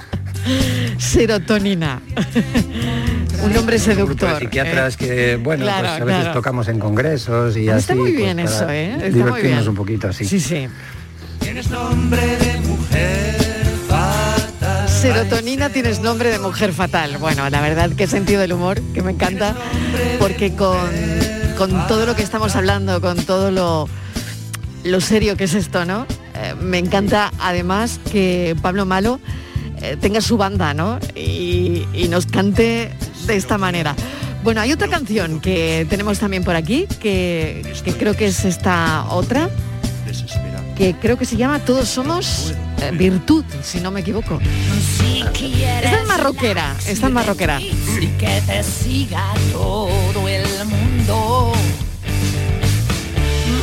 [0.97, 2.01] serotonina.
[3.43, 4.39] Un Un de seductor.
[4.39, 4.97] psiquiatras ¿eh?
[4.97, 6.33] que, bueno, Claro, pues a veces claro.
[6.39, 7.79] tocamos en congresos y así.
[7.79, 8.91] Está muy pues, bien eso, ¿eh?
[8.93, 9.69] Está muy divertirnos bien.
[9.69, 10.25] un poquito así.
[10.25, 10.67] Sí, sí.
[11.39, 12.70] Tienes nombre de.
[15.01, 17.17] Serotonina tienes nombre de mujer fatal.
[17.17, 19.55] Bueno, la verdad que sentido del humor, que me encanta,
[20.19, 20.77] porque con,
[21.57, 23.89] con todo lo que estamos hablando, con todo lo,
[24.83, 26.05] lo serio que es esto, ¿no?
[26.35, 29.19] Eh, me encanta además que Pablo Malo
[29.81, 30.99] eh, tenga su banda, ¿no?
[31.15, 32.91] Y, y nos cante
[33.25, 33.95] de esta manera.
[34.43, 39.05] Bueno, hay otra canción que tenemos también por aquí, que, que creo que es esta
[39.09, 39.49] otra,
[40.77, 44.39] que creo que se llama Todos somos eh, virtud, si no me equivoco.
[44.41, 47.61] Esta es marroquera, esta es marroquera.
[47.61, 51.53] Y que te siga todo el mundo.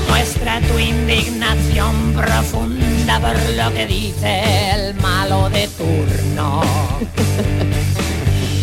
[0.09, 4.43] Muestra tu indignación profunda por lo que dice
[4.75, 6.63] el malo de turno.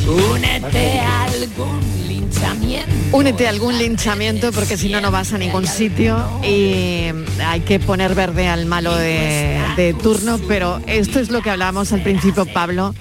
[0.07, 3.17] Únete a algún linchamiento.
[3.17, 7.07] Únete a algún linchamiento porque si no no vas a ningún sitio y
[7.43, 11.91] hay que poner verde al malo de, de turno, pero esto es lo que hablábamos
[11.93, 12.93] al principio, Pablo,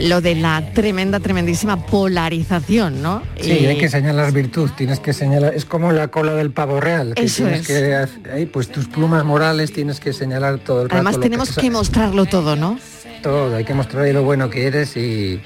[0.00, 3.22] lo de la tremenda, tremendísima polarización, ¿no?
[3.40, 6.80] Sí, Y- hay que señalar virtud, tienes que señalar, es como la cola del pavo
[6.80, 8.10] real, que Eso tienes es.
[8.20, 10.88] que ahí, pues tus plumas morales tienes que señalar todo el.
[10.90, 12.78] Además tenemos que, que mostrarlo todo, ¿no?
[13.22, 15.40] todo, hay que mostrar lo bueno que eres y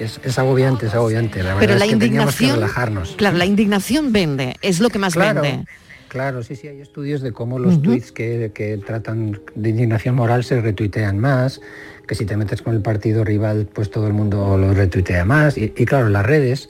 [0.00, 1.38] es, es agobiante, es agobiante.
[1.38, 3.14] La verdad Pero es la que teníamos que indignación, relajarnos.
[3.16, 5.64] claro, la indignación vende, es lo que más Claro, vende.
[6.12, 10.44] Claro, sí, sí, hay estudios de cómo los tweets que, que tratan de indignación moral
[10.44, 11.62] se retuitean más,
[12.06, 15.56] que si te metes con el partido rival, pues todo el mundo lo retuitea más.
[15.56, 16.68] Y, y claro, las redes,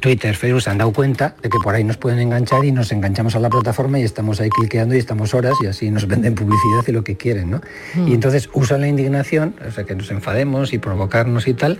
[0.00, 2.92] Twitter, Facebook se han dado cuenta de que por ahí nos pueden enganchar y nos
[2.92, 6.34] enganchamos a la plataforma y estamos ahí cliqueando y estamos horas y así nos venden
[6.34, 7.60] publicidad y lo que quieren, ¿no?
[8.06, 11.78] Y entonces usan la indignación, o sea, que nos enfademos y provocarnos y tal,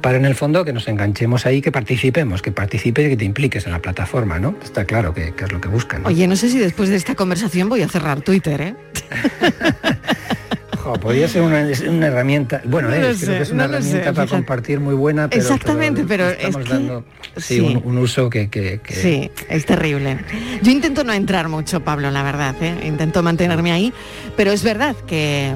[0.00, 3.24] para en el fondo que nos enganchemos ahí, que participemos, que participes y que te
[3.24, 4.54] impliques en la plataforma, ¿no?
[4.62, 6.02] Está claro que, que es lo que buscan.
[6.02, 6.08] ¿no?
[6.08, 8.74] Oye, no sé si después de esta conversación voy a cerrar Twitter, ¿eh?
[11.00, 13.82] Podría ser una, es una herramienta, bueno, No lo creo que es una no lo
[13.82, 17.04] sé, herramienta para compartir muy buena, pero, Exactamente, pero es estamos que- dando
[17.36, 17.60] sí, sí.
[17.60, 20.18] Un, un uso que, que- que- Sí, es terrible.
[20.62, 22.86] Yo intento no entrar mucho, Pablo, la verdad, ¿eh?
[22.86, 23.92] intento mantenerme ahí,
[24.36, 25.52] pero es verdad que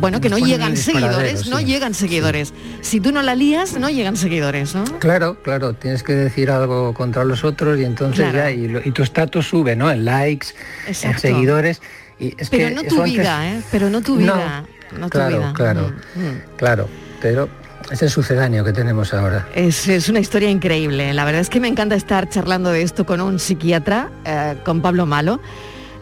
[0.00, 1.64] bueno, que no llegan seguidores, no sí.
[1.64, 2.54] llegan seguidores.
[2.80, 4.84] Si tú no la lías, no llegan seguidores, ¿no?
[5.00, 8.38] Claro, claro, tienes que decir algo contra los otros y entonces Claro.
[8.38, 9.90] ya, y, lo- y tu estatus sube, ¿no?
[9.90, 10.48] En likes,
[10.86, 11.82] en seguidores.
[12.20, 13.62] Y es Pero que no tu vida, ¿eh?
[13.72, 14.64] Pero no tu vida.
[14.92, 15.52] No, tu claro, vida.
[15.54, 15.92] claro.
[16.14, 16.42] Mm, mm.
[16.56, 16.88] Claro,
[17.22, 17.48] pero
[17.90, 19.48] es el sucedáneo que tenemos ahora.
[19.54, 21.14] Es, es una historia increíble.
[21.14, 24.82] La verdad es que me encanta estar charlando de esto con un psiquiatra, eh, con
[24.82, 25.40] Pablo Malo.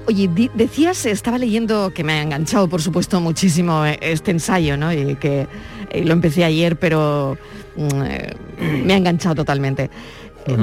[0.06, 4.76] Oye, di- decías, estaba leyendo que me ha enganchado, por supuesto, muchísimo eh, este ensayo,
[4.76, 4.90] ¿no?
[4.92, 5.46] Y que
[5.90, 7.36] eh, lo empecé ayer, pero
[7.76, 8.36] mm, eh,
[8.84, 9.90] me ha enganchado totalmente.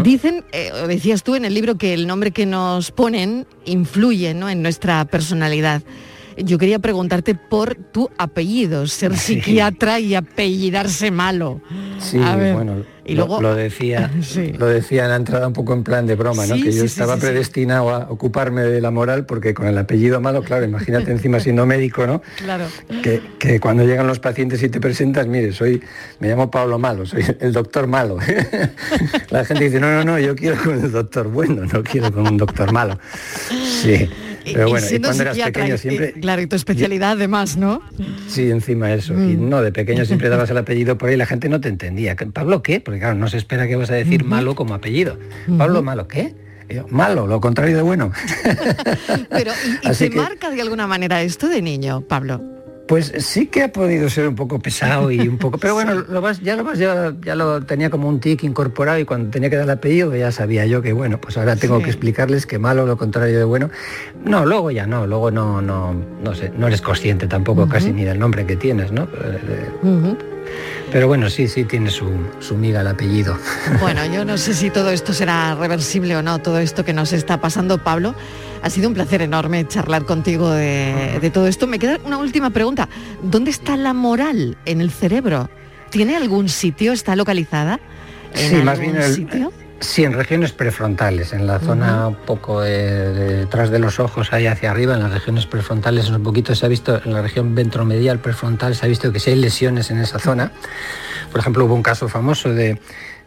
[0.03, 4.49] Dicen, eh, decías tú en el libro, que el nombre que nos ponen influye ¿no?
[4.49, 5.81] en nuestra personalidad.
[6.37, 9.35] Yo quería preguntarte por tu apellido, ser Sí.
[9.35, 11.61] psiquiatra y apellidarse malo.
[11.99, 14.51] Sí, A ver, bueno, y lo- luego- lo, decía, Sí.
[14.51, 16.55] lo decía en la entrada un poco en plan de broma, ¿no?
[16.55, 20.43] Que yo sí, estaba predestinado a ocuparme de la moral porque con el apellido malo,
[20.43, 22.21] claro, imagínate encima siendo médico, ¿no?
[22.37, 22.65] Claro.
[23.01, 25.81] Que, que cuando llegan los pacientes y te presentas, mire, soy,
[26.19, 28.17] me llamo Pablo Malo, soy el doctor malo.
[29.29, 32.27] la gente dice, no, no, no, yo quiero con el doctor bueno, no quiero con
[32.27, 32.99] un doctor malo.
[33.81, 34.09] Sí.
[34.53, 36.13] Pero bueno, y cuando eras pequeño siempre...
[36.13, 37.81] claro, y tu especialidad además, ¿no?
[38.27, 39.13] Sí, encima eso.
[39.13, 39.49] Y Mm.
[39.49, 42.15] no, de pequeño siempre dabas el apellido por ahí, la gente no te entendía.
[42.15, 42.79] ¿Qué- ¿Pablo qué?
[42.79, 45.17] Porque claro, no se espera que vas a decir malo como apellido.
[45.58, 46.34] Pablo malo, ¿qué?
[46.69, 48.12] Yo, malo, lo contrario de bueno.
[49.29, 49.51] Pero,
[49.84, 52.41] ¿y, y te que- marca de alguna manera esto de niño, Pablo?
[52.87, 56.21] Pues sí que ha podido ser un poco pesado y un poco, pero bueno, lo
[56.21, 59.49] vas, ya lo vas, ya, ya lo tenía como un tic incorporado y cuando tenía
[59.49, 61.83] que dar el apellido ya sabía yo que bueno, pues ahora tengo Sí.
[61.85, 63.71] que explicarles que malo lo contrario de bueno.
[64.23, 68.03] No, luego ya no, luego no, no, no sé, no eres consciente tampoco casi ni
[68.03, 69.03] del nombre que tienes, ¿no?
[69.03, 70.17] Eh, Ujú.
[70.91, 72.07] Pero bueno, sí, sí tiene su,
[72.39, 73.35] su miga el apellido.
[73.81, 77.11] Bueno, yo no sé si todo esto será reversible o no, todo esto que nos
[77.13, 78.13] está pasando, Pablo.
[78.65, 81.67] Ha sido un placer enorme charlar contigo de, de todo esto.
[81.67, 82.89] Me queda una última pregunta.
[83.21, 85.51] ¿Dónde está la moral en el cerebro?
[85.91, 86.91] ¿Tiene algún sitio?
[86.91, 87.80] ¿Está localizada?
[88.34, 89.54] ¿En Sí, más algún bien el- sitio?
[89.82, 92.71] Sí, en regiones prefrontales, en la zona un poco eh,
[93.41, 96.69] detrás de los ojos, ahí hacia arriba, en las regiones prefrontales, un poquito se ha
[96.69, 100.17] visto, en la región ventromedial prefrontal se ha visto que si hay lesiones en esa
[100.17, 100.54] zona,
[101.30, 102.80] por ejemplo, hubo un caso famoso de,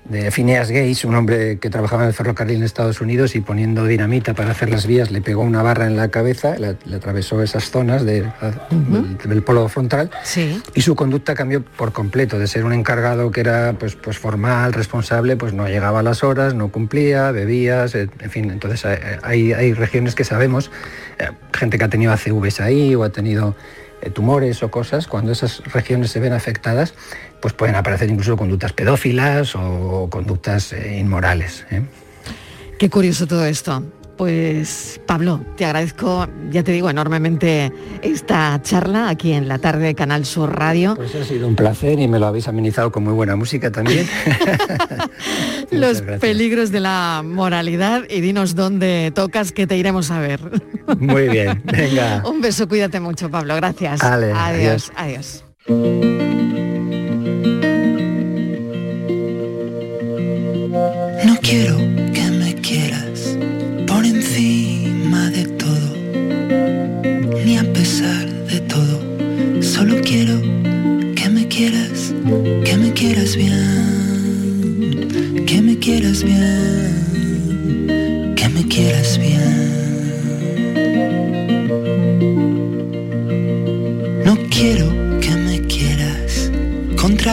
[0.05, 3.85] de Phineas Gates, un hombre que trabajaba en el ferrocarril en Estados Unidos y poniendo
[3.85, 7.43] dinamita para hacer las vías le pegó una barra en la cabeza, le, le atravesó
[7.43, 8.23] esas zonas de-
[8.71, 10.63] del, del polo frontal Sí.
[10.75, 14.73] y su conducta cambió por completo, de ser un encargado que era pues, pues formal,
[14.73, 19.53] responsable, pues no llegaba a las horas, no cumplía, bebía, en fin, entonces eh, hay,
[19.53, 20.71] hay regiones que sabemos,
[21.19, 23.57] eh, gente que ha tenido ACVs ahí o ha tenido
[24.01, 26.95] eh, tumores o cosas, cuando esas regiones se ven afectadas,
[27.41, 31.67] pues pueden aparecer incluso conductas pedófilas o conductas eh, inmorales.
[31.71, 31.83] ¿eh?
[32.79, 33.83] Qué curioso todo esto.
[34.19, 37.73] Pues Pablo, te agradezco, ya te digo, enormemente
[38.03, 40.97] esta charla aquí en la tarde de Canal Sur Radio.
[40.97, 44.09] Pues ha sido un placer y me lo habéis amenizado con muy buena música también.
[45.71, 50.41] Los peligros de la moralidad y dinos dónde tocas que te iremos a ver.
[50.99, 52.25] Muy bien, venga.
[52.27, 53.55] Un beso, cuídate mucho, Pablo.
[53.55, 54.03] Gracias.
[54.03, 55.45] Ale, adiós, adiós.
[55.69, 56.68] adiós.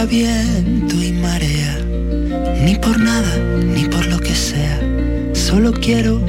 [0.07, 1.79] Viento y marea
[2.65, 3.37] ni por nada,
[3.75, 4.79] ni por lo que sea.
[5.33, 6.19] Solo quiero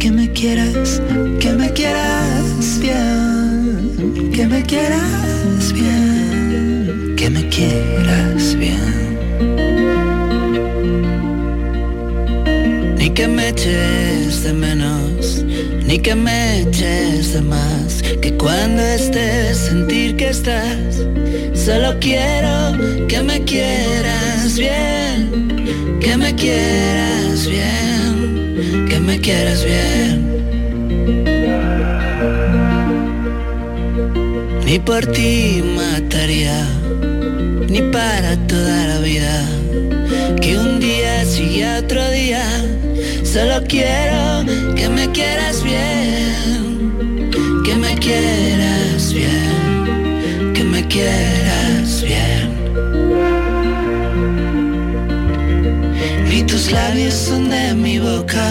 [0.00, 1.02] que me quieras,
[1.40, 8.98] que me quieras bien, que me quieras bien, que me quieras bien.
[12.98, 15.44] Ni que me eches de menos,
[15.86, 17.77] ni que me eches de más,
[18.20, 21.04] que cuando estés sentir que estás,
[21.54, 22.76] solo quiero
[23.08, 30.28] que me quieras bien, que me quieras bien, que me quieras bien.
[34.64, 36.66] Ni por ti mataría,
[37.68, 39.42] ni para toda la vida,
[40.42, 42.44] que un día sigue a otro día,
[43.24, 44.44] solo quiero
[44.76, 46.67] que me quieras bien,
[48.08, 52.46] quieras bien, que me quieras bien.
[56.28, 58.46] Ni tus labios son de mi boca,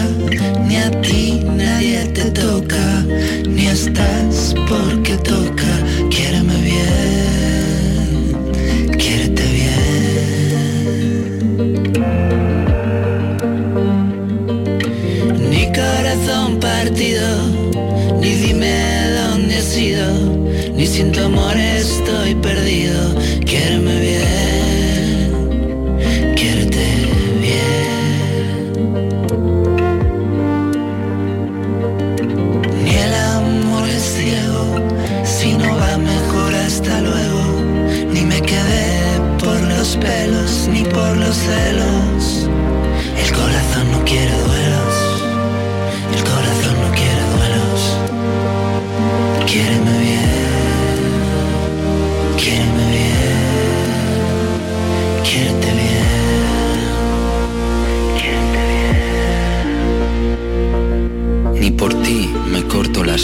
[0.68, 3.04] ni a ti nadie te toca,
[3.48, 4.97] ni estás porque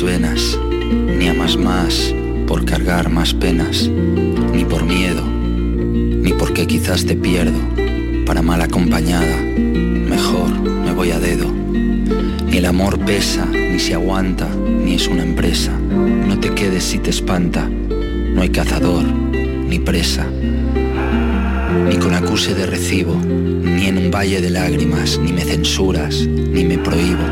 [0.03, 0.59] venas,
[1.17, 2.13] ni amas más
[2.47, 3.89] por cargar más penas,
[4.53, 7.57] ni por miedo, ni porque quizás te pierdo,
[8.25, 11.51] para mal acompañada, mejor me voy a dedo.
[12.47, 15.71] Ni el amor pesa, ni se aguanta, ni es una empresa.
[15.71, 20.27] No te quedes si te espanta, no hay cazador, ni presa.
[21.89, 26.63] Ni con acuse de recibo, ni en un valle de lágrimas, ni me censuras, ni
[26.63, 27.23] me prohíbo.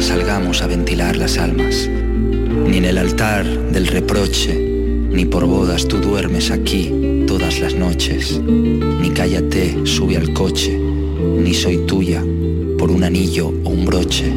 [0.00, 1.88] Salgamos a ventilar las almas.
[2.68, 8.38] Ni en el altar del reproche, ni por bodas tú duermes aquí todas las noches.
[8.40, 12.22] Ni cállate, sube al coche, ni soy tuya
[12.78, 14.30] por un anillo o un broche.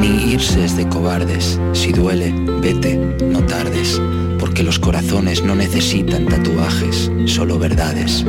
[0.00, 4.00] Ni irse es de cobardes, si duele, vete, no tardes,
[4.38, 8.24] porque los corazones no necesitan tatuajes, solo verdades.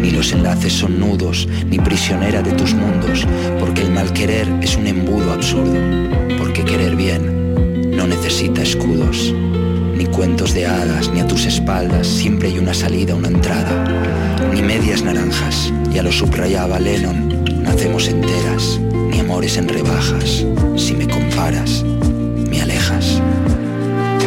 [0.00, 3.26] Ni los enlaces son nudos, ni prisionera de tus mundos,
[3.58, 5.78] porque el mal querer es un embudo absurdo,
[6.50, 7.54] porque querer bien.
[7.96, 9.32] No necesita escudos,
[9.96, 13.84] ni cuentos de hadas, ni a tus espaldas, siempre hay una salida, una entrada,
[14.52, 21.06] ni medias naranjas, ya lo subrayaba Lennon, nacemos enteras, ni amores en rebajas, si me
[21.06, 23.22] comparas, me alejas.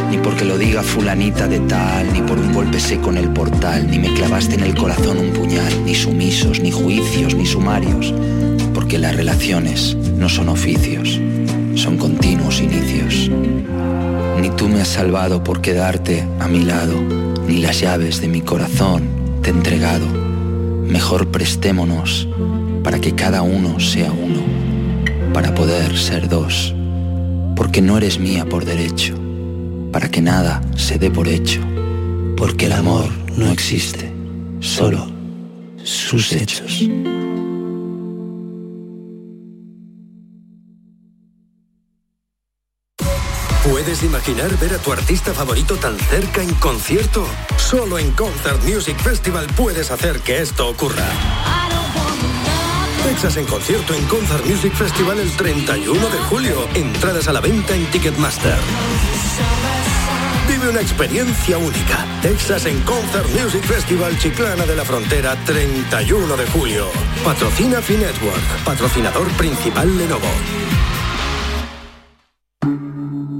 [0.10, 3.30] Ni por porque lo diga fulanita de tal, ni por un golpe seco en el
[3.34, 8.14] portal, ni me clavaste en el corazón un puñal, ni sumisos, ni juicios, ni sumarios,
[8.74, 11.20] porque las relaciones no son oficios,
[11.76, 13.30] son continuos inicios.
[14.42, 17.02] Ni tú me has salvado por quedarte a mi lado,
[17.48, 19.08] ni las llaves de mi corazón
[19.42, 20.06] te he entregado.
[20.88, 22.28] Mejor prestémonos
[22.84, 24.42] para que cada uno sea uno,
[25.34, 26.76] para poder ser dos,
[27.56, 29.24] porque no eres mía por derecho
[29.94, 31.62] para que nada se dé por hecho,
[32.36, 33.06] porque el amor
[33.38, 34.12] no existe,
[34.60, 35.08] solo
[35.84, 36.90] sus hechos.
[43.84, 47.28] ¿Puedes imaginar ver a tu artista favorito tan cerca en concierto?
[47.58, 51.04] Solo en Concert Music Festival puedes hacer que esto ocurra.
[53.04, 56.66] Texas en concierto en Concert Music Festival el 31 de julio.
[56.76, 58.58] Entradas a la venta en Ticketmaster.
[60.48, 62.06] Vive una experiencia única.
[62.22, 66.90] Texas en Concert Music Festival Chiclana de la Frontera, 31 de julio.
[67.26, 70.63] Patrocina Finetwork, patrocinador principal Lenovo.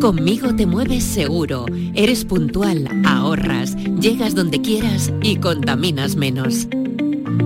[0.00, 6.68] Conmigo te mueves seguro, eres puntual, ahorras, llegas donde quieras y contaminas menos.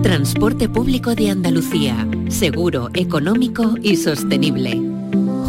[0.01, 4.71] Transporte público de Andalucía, seguro, económico y sostenible.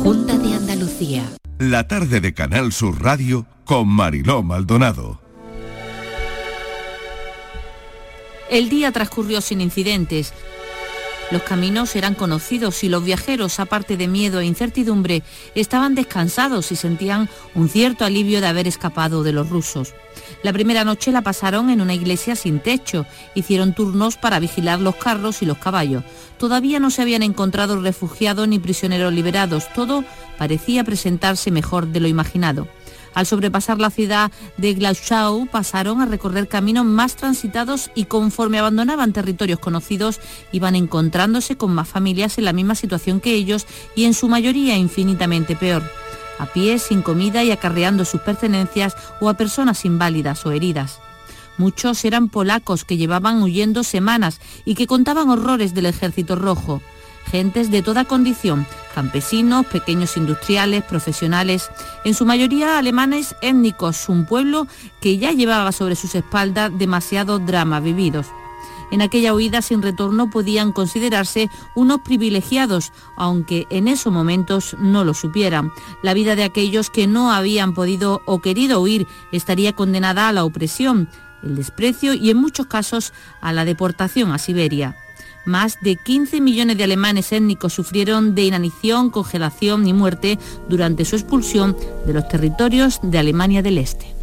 [0.02, 1.24] Junta de Andalucía.
[1.58, 5.20] La tarde de Canal Sur Radio con Mariló Maldonado.
[8.50, 10.32] El día transcurrió sin incidentes.
[11.30, 15.22] Los caminos eran conocidos y los viajeros, aparte de miedo e incertidumbre,
[15.54, 19.94] estaban descansados y sentían un cierto alivio de haber escapado de los rusos.
[20.42, 23.04] La primera noche la pasaron en una iglesia sin techo,
[23.34, 26.02] hicieron turnos para vigilar los carros y los caballos.
[26.38, 30.04] Todavía no se habían encontrado refugiados ni prisioneros liberados, todo
[30.38, 32.68] parecía presentarse mejor de lo imaginado.
[33.18, 39.12] Al sobrepasar la ciudad de Glauchau pasaron a recorrer caminos más transitados y conforme abandonaban
[39.12, 40.20] territorios conocidos
[40.52, 43.66] iban encontrándose con más familias en la misma situación que ellos
[43.96, 45.82] y en su mayoría infinitamente peor
[46.38, 51.00] a pie, sin comida y acarreando sus pertenencias o a personas inválidas o heridas.
[51.56, 56.82] Muchos eran polacos que llevaban huyendo semanas y que contaban horrores del ejército rojo
[57.30, 61.70] gentes de toda condición, campesinos, pequeños industriales, profesionales,
[62.04, 64.66] en su mayoría alemanes étnicos, un pueblo
[65.00, 68.26] que ya llevaba sobre sus espaldas demasiados dramas vividos.
[68.90, 75.12] En aquella huida sin retorno podían considerarse unos privilegiados, aunque en esos momentos no lo
[75.12, 75.72] supieran.
[76.02, 80.44] La vida de aquellos que no habían podido o querido huir estaría condenada a la
[80.44, 81.08] opresión,
[81.42, 83.12] el desprecio y en muchos casos
[83.42, 84.96] a la deportación a Siberia.
[85.48, 90.38] Más de 15 millones de alemanes étnicos sufrieron de inanición, congelación y muerte
[90.68, 91.74] durante su expulsión
[92.04, 94.14] de los territorios de Alemania del Este.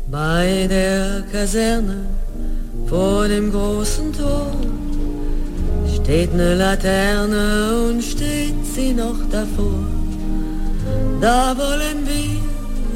[11.21, 12.37] Da wollen wir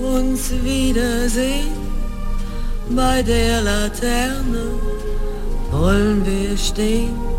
[0.02, 1.74] uns wiedersehen.
[2.90, 4.66] Bei der Laterne
[5.72, 7.39] wollen wir stehen.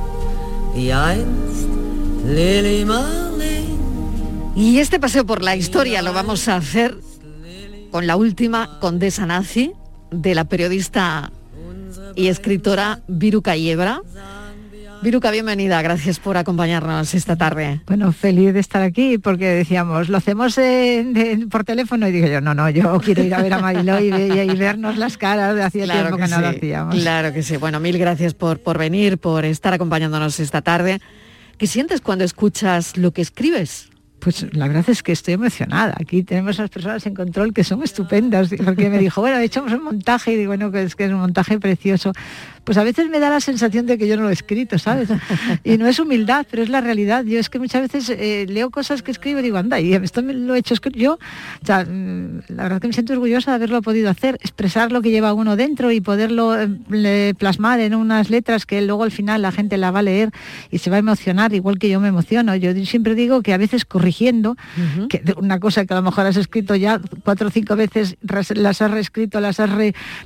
[4.54, 6.96] Y este paseo por la historia lo vamos a hacer
[7.90, 9.72] con la última condesa nazi
[10.10, 11.32] de la periodista
[12.14, 14.02] y escritora Viruca Yebra.
[15.02, 17.80] Viruca, bienvenida, gracias por acompañarnos esta tarde.
[17.86, 20.60] Bueno, feliz de estar aquí porque decíamos, lo hacemos
[21.50, 24.10] por teléfono y digo yo, no, no, yo quiero ir a ver a Mariló y,
[24.56, 26.96] vernos las caras de hacía tiempo que, no lo hacíamos.
[26.96, 31.00] Claro que sí, bueno, mil gracias por, por venir, por estar acompañándonos esta tarde.
[31.56, 33.90] ¿Qué sientes cuando escuchas lo que escribes?
[34.20, 35.94] Pues la verdad es que estoy emocionada.
[35.98, 39.72] Aquí tenemos a las personas en control que son estupendas, porque me dijo, bueno, echamos
[39.72, 42.12] un montaje y digo, bueno, que es que es un montaje precioso
[42.64, 45.08] pues a veces me da la sensación de que yo no lo he escrito, ¿sabes?
[45.64, 47.24] Y no es humildad, pero es la realidad.
[47.24, 50.22] Yo es que muchas veces eh, leo cosas que escribo y digo, anda, y esto
[50.22, 51.14] me lo he hecho yo.
[51.14, 55.02] O sea, mm, la verdad que me siento orgullosa de haberlo podido hacer, expresar lo
[55.02, 59.42] que lleva uno dentro y poderlo eh, plasmar en unas letras que luego al final
[59.42, 60.30] la gente la va a leer
[60.70, 62.54] y se va a emocionar igual que yo me emociono.
[62.56, 64.56] Yo siempre digo que a veces corrigiendo,
[65.08, 68.16] que una cosa que a lo mejor has escrito ya cuatro o cinco veces,
[68.54, 69.70] las has reescrito, las has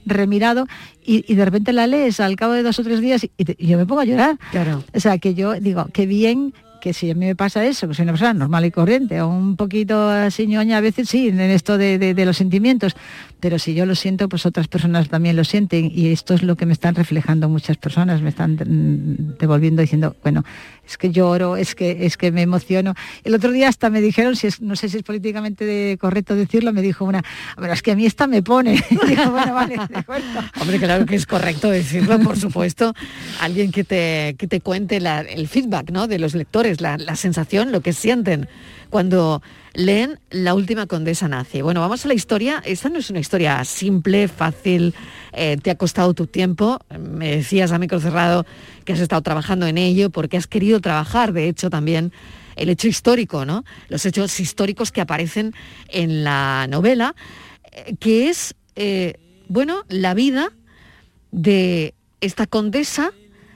[0.04, 0.66] remirado
[1.04, 3.78] y, de repente la lees al cabo de dos o tres días y, y yo
[3.78, 4.38] me pongo a llorar.
[4.50, 4.82] Claro.
[4.94, 6.54] O sea, que yo digo, qué bien
[6.84, 9.28] que si a mí me pasa eso, que soy una persona normal y corriente, o
[9.28, 12.94] un poquito así ñoña a veces sí, en esto de, los sentimientos,
[13.40, 16.56] pero si yo lo siento, pues otras personas también lo sienten y esto es lo
[16.56, 20.44] que me están reflejando muchas personas, me están mm, devolviendo diciendo, bueno,
[20.86, 22.92] es que lloro, es que, es que me emociono.
[23.22, 26.74] El otro día hasta me dijeron, si es, no sé si es políticamente correcto decirlo,
[26.74, 27.22] me dijo una,
[27.56, 28.82] pero es que a mí esta me pone.
[30.60, 32.92] Hombre, claro que es correcto decirlo, por supuesto.
[33.40, 36.06] Alguien que te, que te cuente el feedback ¿no?
[36.06, 38.48] de los lectores la, sensación, lo que sienten
[38.90, 41.62] cuando leen La última condesa nazi.
[41.62, 42.62] Bueno, vamos a la historia.
[42.64, 44.94] Esta no es una historia simple, fácil,
[45.32, 46.78] eh, te ha costado tu tiempo.
[46.98, 48.46] Me decías a micro cerrado
[48.84, 52.12] que has estado trabajando en ello porque has querido trabajar, de hecho, también
[52.56, 53.64] el hecho histórico, ¿no?
[53.88, 55.54] Los hechos históricos que aparecen
[55.88, 57.14] en la novela,
[57.72, 59.14] eh, que es, eh,
[59.48, 60.52] bueno, la vida
[61.32, 63.12] de esta condesa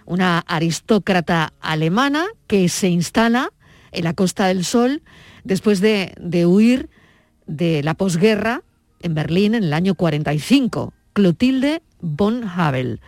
[0.09, 3.52] una aristócrata alemana que se instala
[3.92, 5.02] en la Costa del Sol
[5.44, 6.14] después de,
[6.46, 6.88] huir
[7.46, 8.62] de la posguerra
[9.02, 10.94] en Berlín en el año 45.
[11.12, 13.00] Clotilde von Havel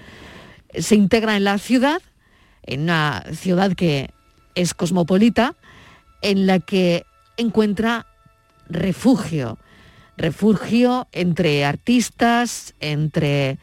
[0.78, 2.03] se integra en la ciudad,
[2.62, 4.11] en una ciudad que
[4.55, 5.57] es cosmopolita,
[6.20, 7.07] en la que
[7.38, 8.07] encuentra
[8.68, 9.59] refugio,
[10.18, 13.59] refugio entre artistas, entre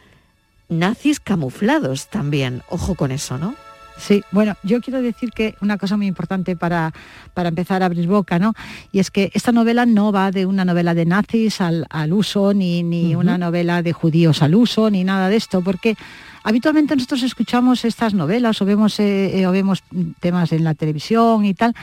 [0.70, 2.64] nazis camuflados también.
[2.70, 3.56] Ojo con eso, ¿no?
[3.98, 6.94] Sí, bueno, yo quiero decir que una cosa muy importante para,
[7.34, 8.54] para empezar a abrir boca, ¿no?
[8.92, 12.84] Y es que esta novela no va de una novela de nazis al, uso, ni,
[12.84, 15.96] ni una novela de judíos al uso, ni nada de esto, porque
[16.44, 19.84] habitualmente nosotros escuchamos estas novelas o vemos, eh, eh, o vemos
[20.20, 21.74] temas en la televisión y tal,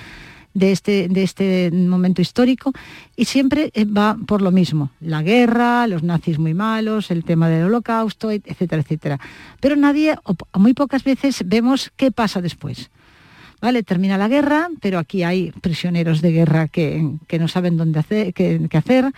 [0.55, 2.72] de este, de este momento histórico
[3.16, 7.48] y siempre eh, va por lo mismo, la guerra, los nazis muy malos, el tema
[7.48, 9.20] del holocausto, etcétera, etcétera.
[9.61, 12.90] Pero nadie, o muy pocas veces, vemos qué pasa después.
[13.64, 13.82] ¿Vale?
[13.82, 18.68] Termina la guerra, pero aquí hay prisioneros de guerra que, no saben dónde hacer, qué,
[18.74, 19.10] hacer,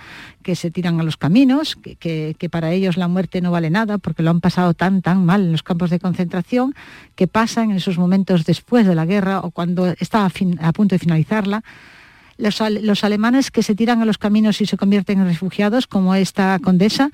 [0.44, 4.22] que se tiran a los caminos, que, para ellos la muerte no vale nada porque
[4.22, 6.76] lo han pasado tan, tan mal en los campos de concentración,
[7.16, 11.01] que pasan en esos momentos después de la guerra o cuando está a, punto de
[11.01, 11.64] finalizarla.
[12.38, 16.14] Los, los, alemanes que se tiran a los caminos y se convierten en refugiados, como
[16.14, 17.11] esta condesa,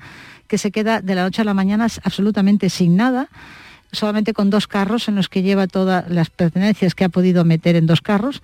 [0.47, 3.29] que se queda de la noche a la mañana absolutamente sin nada,
[3.93, 7.77] solamente con dos carros en los que lleva todas las pertenencias que ha podido meter
[7.77, 8.41] en dos carros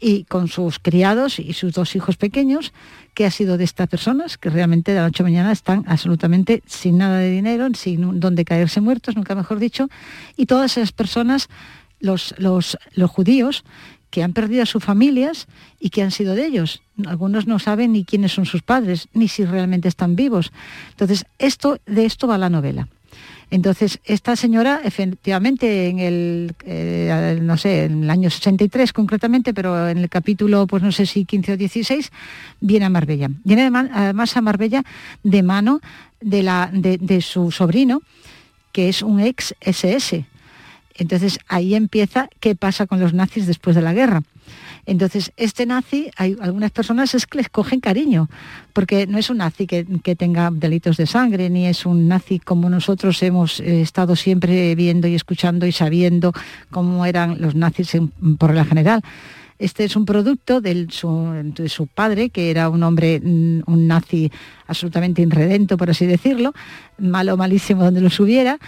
[0.00, 2.72] y con sus criados y sus dos hijos pequeños,
[3.14, 6.62] que ha sido de estas personas que realmente de la noche a mañana están absolutamente
[6.66, 9.88] sin nada de dinero, sin donde caerse muertos, nunca mejor dicho,
[10.36, 11.48] y todas esas personas,
[12.00, 12.34] los,
[13.08, 13.64] judíos,
[14.10, 15.48] que han perdido a sus familias
[15.80, 16.82] y que han sido de ellos.
[17.06, 20.52] Algunos no saben ni quiénes son sus padres, ni si realmente están vivos.
[20.90, 22.88] Entonces, esto, de esto va la novela.
[23.50, 29.88] Entonces, esta señora, efectivamente, en el, eh, no sé, en el año 63 concretamente, pero
[29.88, 32.10] en el capítulo, pues no sé si 15 o 16,
[32.60, 33.28] viene a Marbella.
[33.44, 34.82] Viene además a Marbella
[35.22, 35.80] de mano
[36.20, 38.02] de, la, de su sobrino,
[38.72, 40.26] que es un ex SS.
[40.94, 44.22] Entonces, ahí empieza qué pasa con los nazis después de la guerra.
[44.86, 48.28] Entonces, este nazi, hay algunas personas es que les cogen cariño,
[48.72, 49.84] porque no es un nazi que,
[50.16, 55.08] tenga delitos de sangre, ni es un nazi como nosotros hemos eh, estado siempre viendo
[55.08, 56.32] y escuchando y sabiendo
[56.70, 57.96] cómo eran los nazis
[58.38, 59.02] por la general.
[59.58, 64.30] Este es un producto de su padre, que era un hombre, mm, un nazi
[64.66, 66.52] absolutamente inredento, por así decirlo,
[66.98, 68.58] malo, malísimo donde lo subiera,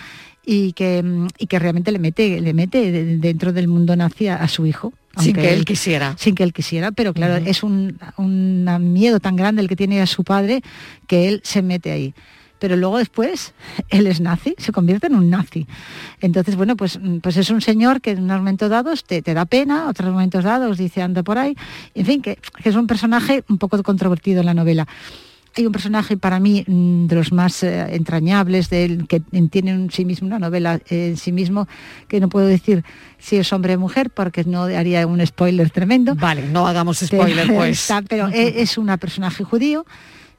[0.46, 4.48] y que, mm, y que realmente le mete, le mete dentro del mundo nazi a
[4.48, 6.14] su hijo sin que él, quisiera.
[6.18, 10.06] Sin que él quisiera, pero claro, es un, miedo tan grande el que tiene a
[10.06, 10.62] su padre
[11.06, 12.14] que él se mete ahí
[12.58, 13.52] pero luego después
[13.90, 15.66] él es nazi, se convierte en un nazi.
[16.22, 19.90] Entonces, bueno, pues, pues es un señor que en unos momentos dados te, da pena,
[19.90, 21.54] otros momentos dados dice anda por ahí,
[21.94, 24.88] en fin, que, que, es un personaje un poco controvertido en la novela
[25.56, 29.90] hay un personaje para mí mm, de los más eh, entrañables, de que tiene en
[29.90, 31.66] sí mismo una novela en sí mismo,
[32.08, 32.84] que no puedo decir
[33.18, 36.14] si es hombre o mujer, porque no haría un spoiler tremendo.
[36.14, 37.88] Vale, no hagamos spoiler, pues.
[38.08, 39.86] pero e, es un personaje judío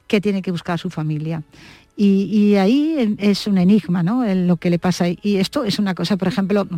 [0.06, 1.42] que tiene que buscar a su familia.
[2.00, 4.24] Y, ahí es un enigma, ¿no?
[4.24, 5.06] lo que le pasa.
[5.08, 6.68] Y esto es una cosa, por ejemplo,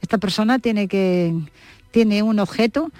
[0.00, 1.34] esta persona tiene que
[1.90, 2.90] tiene un objeto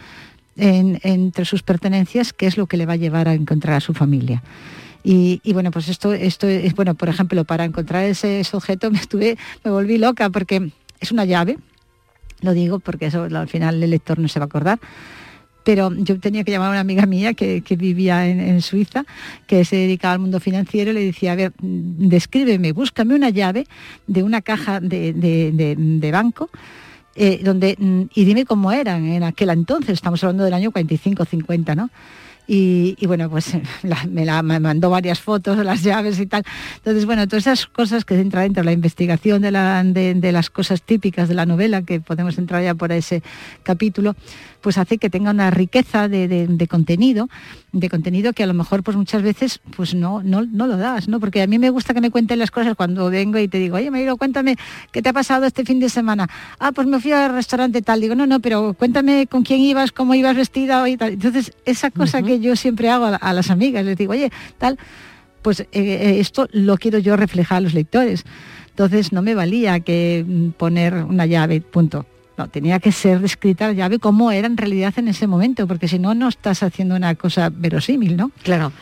[0.56, 3.94] entre sus pertenencias que es lo que le va a llevar a encontrar a su
[3.94, 4.42] familia.
[5.02, 9.98] Y, bueno, pues esto, esto es, bueno, por ejemplo, para encontrar ese, objeto me volví
[9.98, 10.70] loca porque
[11.00, 11.58] es una llave,
[12.42, 14.78] lo digo porque al final el lector no se va a acordar,
[15.64, 19.04] pero yo tenía que llamar a una amiga mía que, vivía en, Suiza,
[19.46, 23.66] que se dedicaba al mundo financiero, y le decía, a ver, descríbeme, búscame una llave
[24.06, 26.50] de una caja de, banco.
[27.16, 31.74] Eh, donde, mm, y dime cómo eran en aquel entonces, estamos hablando del año 45-50,
[31.74, 31.90] ¿no?
[32.52, 33.54] Y, bueno, pues
[34.10, 36.42] me, la, mandó varias fotos de las llaves y tal.
[36.78, 40.82] Entonces, bueno, todas esas cosas que entra dentro de la investigación de, de, las cosas
[40.82, 43.22] típicas de la novela, que podemos entrar ya por ese
[43.62, 44.16] capítulo,
[44.60, 47.28] pues hace que tenga una riqueza de, contenido,
[47.72, 51.08] de contenido que a lo mejor pues muchas veces pues no, no, no lo das,
[51.08, 51.20] ¿no?
[51.20, 53.76] Porque a mí me gusta que me cuenten las cosas cuando vengo y te digo,
[53.76, 54.56] oye, me digo, cuéntame
[54.92, 56.28] qué te ha pasado este fin de semana.
[56.58, 58.00] Ah, pues me fui al restaurante tal.
[58.00, 61.14] Digo, no, no, pero cuéntame con quién ibas, cómo ibas vestida y tal.
[61.14, 64.78] Entonces, esa cosa que yo siempre hago a, las amigas, les digo, oye, tal,
[65.42, 68.24] pues eh, eh, esto lo quiero yo reflejar a los lectores.
[68.68, 72.06] Entonces no me valía que mm, poner una llave, punto
[72.48, 75.98] tenía que ser descrita la llave como era en realidad en ese momento, porque si
[75.98, 78.30] no, no estás haciendo una cosa verosímil, ¿no?
[78.42, 78.72] Claro.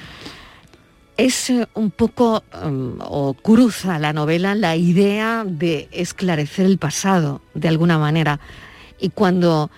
[1.16, 7.42] Es eh, un poco, um, o cruza la novela la idea de esclarecer el pasado,
[7.54, 8.38] de alguna manera.
[9.00, 9.70] Y cuando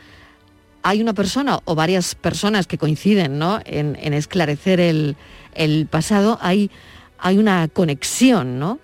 [0.83, 3.61] hay una persona o varias personas que coinciden ¿no?
[3.65, 6.71] en, esclarecer el, pasado, hay,
[7.19, 8.79] hay una conexión, ¿no?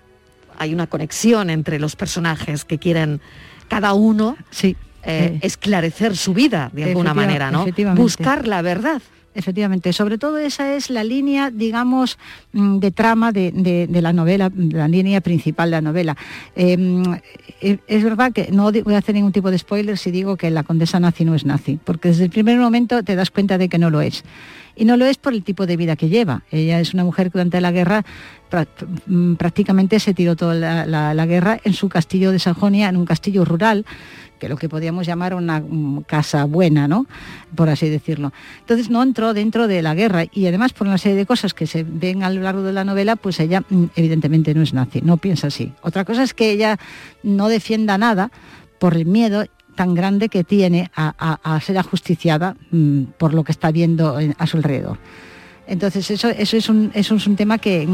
[0.59, 3.21] Hay una conexión entre los personajes que quieren
[3.67, 4.75] cada uno sí.
[5.03, 7.65] Eh, esclarecer su vida de alguna manera, ¿no?
[7.95, 9.01] Buscar la verdad.
[9.37, 12.17] Efectivamente, sobre todo esa es la línea, digamos,
[12.53, 16.17] mm, de trama de, la novela, la línea principal de la novela.
[16.55, 17.03] Em,
[17.61, 20.49] e, es verdad que no voy a hacer ningún tipo de spoiler si digo que
[20.49, 23.69] la condesa nazi no es nazi, porque desde el primer momento te das cuenta de
[23.69, 24.23] que no lo es.
[24.77, 26.43] Y no lo es por el tipo de vida que lleva.
[26.51, 28.05] Ella es una mujer que durante la guerra
[29.07, 33.43] mm, prácticamente se tiró toda la guerra en su castillo de Sajonia, en un castillo
[33.43, 33.85] rural,
[34.37, 35.63] que lo que podíamos llamar una
[36.05, 37.05] casa buena, ¿no?
[37.55, 38.31] Por así decirlo.
[38.59, 41.67] Entonces no entró dentro de la guerra y además por una serie de cosas que
[41.67, 45.01] se ven a lo largo de la novela, pues ella mm, evidentemente no es nazi,
[45.01, 45.73] no piensa así.
[45.81, 46.77] Otra cosa es que ella
[47.23, 48.31] no defienda nada
[48.79, 49.45] por el miedo
[49.77, 54.57] tan grande que tiene a, ser ajusticiada mm, por lo que está viendo a su
[54.57, 54.97] alrededor.
[55.67, 57.87] Entonces eso, eso, es, un, eso es un tema que,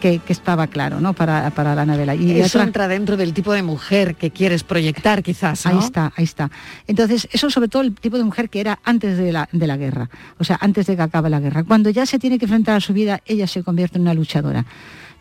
[0.00, 1.12] que, estaba claro ¿no?
[1.12, 2.14] para, la novela.
[2.14, 5.66] Y eso entra dentro del tipo de mujer que quieres proyectar quizás.
[5.66, 6.50] Ahí está, ahí está.
[6.86, 9.76] Entonces, eso sobre todo el tipo de mujer que era antes de la, de la
[9.76, 10.08] guerra,
[10.38, 11.64] o sea, antes de que acabe la guerra.
[11.64, 14.64] Cuando ya se tiene que enfrentar a su vida, ella se convierte en una luchadora.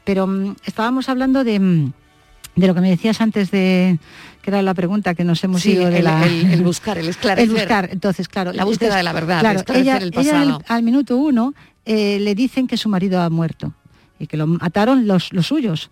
[0.03, 1.93] Pero mm, estábamos hablando de, mm,
[2.55, 3.99] de lo que me decías antes de
[4.41, 7.49] que era la pregunta que nos hemos ido de el, la el, buscar el esclarecer
[7.49, 10.61] el buscar entonces claro la búsqueda de la verdad claro, ella, el pasado.
[10.67, 11.53] al minuto uno
[11.85, 13.73] eh, le dicen que su marido ha muerto
[14.19, 15.89] y que lo mataron los, los suyos.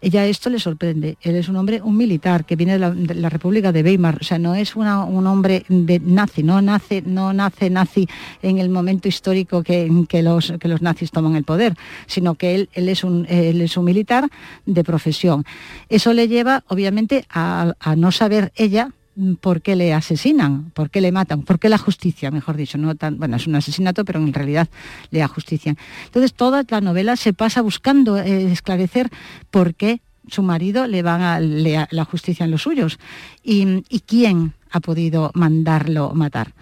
[0.00, 1.16] Ella esto le sorprende.
[1.20, 4.18] Él es un hombre, un militar que viene de la, República de Weimar.
[4.20, 8.08] O sea, no es un hombre de nazi, no nace, no nace nazi
[8.42, 9.88] en el momento histórico que,
[10.22, 11.74] los, que los nazis toman el poder,
[12.06, 14.28] sino que él, él, es un, es un militar
[14.64, 15.44] de profesión.
[15.88, 18.90] Eso le lleva, obviamente, a no saber ella
[19.40, 22.94] por qué le asesinan, por qué le matan, por qué la justicia, mejor dicho, no
[22.94, 24.68] tan, bueno, es un asesinato, pero en realidad
[25.10, 25.76] le ajustician.
[26.06, 29.10] Entonces toda la novela se pasa buscando eh, esclarecer
[29.50, 32.98] por qué su marido le van a la justicia en los suyos
[33.42, 36.54] y, quién ha podido mandarlo matar.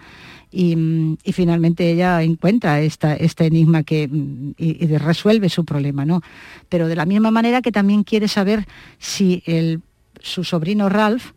[0.51, 4.09] Y, finalmente ella encuentra esta, este enigma que,
[4.57, 6.21] y, resuelve su problema, ¿no?
[6.67, 9.81] Pero de la misma manera que también quiere saber si el,
[10.19, 11.31] su sobrino Ralph,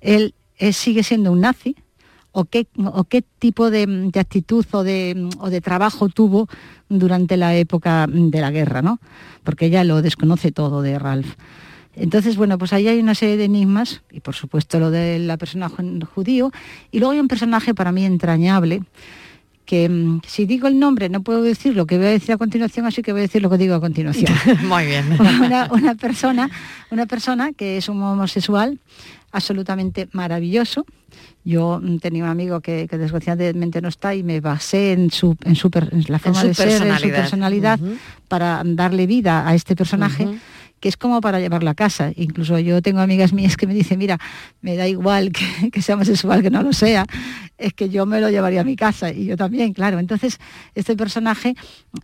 [0.00, 0.34] él
[0.72, 1.76] sigue siendo un nazi
[2.32, 6.48] o qué, o qué tipo de, actitud o de, o de, trabajo tuvo
[6.88, 9.00] durante la época de la guerra, ¿no?
[9.44, 11.34] Porque ella lo desconoce todo de Ralph.
[11.96, 15.36] Entonces, bueno, pues ahí hay una serie de enigmas, y por supuesto lo de la
[15.36, 16.52] persona judío,
[16.92, 18.82] y luego hay un personaje para mí entrañable,
[19.64, 22.38] que mm, si digo el nombre no puedo decir lo que voy a decir a
[22.38, 24.32] continuación, así que voy a decir lo que digo a continuación.
[24.64, 25.18] Muy bien.
[25.70, 26.48] una, persona,
[26.90, 28.78] una persona que es un homosexual
[29.32, 30.86] absolutamente maravilloso.
[31.44, 35.56] Yo mm, tenía un amigo que, desgraciadamente no está y me basé en, su, en,
[35.56, 35.70] su,
[36.08, 37.78] la forma de ser, en su personalidad,
[38.28, 40.28] para darle vida a este personaje
[40.80, 42.12] que es como para llevarlo a casa.
[42.16, 44.18] Incluso yo tengo amigas mías que me dicen, mira,
[44.60, 47.06] me da igual que, que sea homosexual, que no lo sea,
[47.58, 49.98] es que yo me lo llevaría a mi casa y yo también, claro.
[49.98, 50.38] Entonces,
[50.74, 51.54] este personaje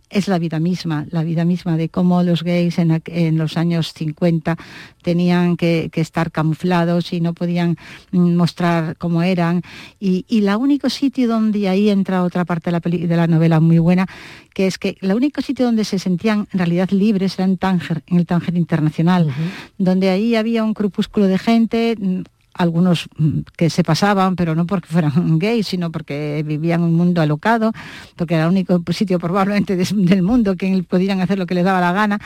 [0.09, 4.57] es la vida misma, la vida misma de cómo los gays en, los años 50
[5.01, 7.77] tenían que, estar camuflados y no podían
[8.11, 9.61] mm, mostrar cómo eran.
[9.99, 13.59] Y, y el único sitio donde ahí entra otra parte de la, de la novela
[13.59, 14.07] muy buena,
[14.53, 18.03] que es que el único sitio donde se sentían en realidad libres era en Tánger,
[18.07, 19.33] en el Tánger Internacional,
[19.77, 22.21] donde ahí había un crepúsculo de gente, mm,
[22.55, 27.21] algunos mm, que se pasaban, pero no porque fueran gays, sino porque vivían un mundo
[27.21, 27.71] alocado,
[28.15, 31.81] porque era el único sitio probablemente del mundo que podían hacer lo que les daba
[31.81, 32.19] la gana.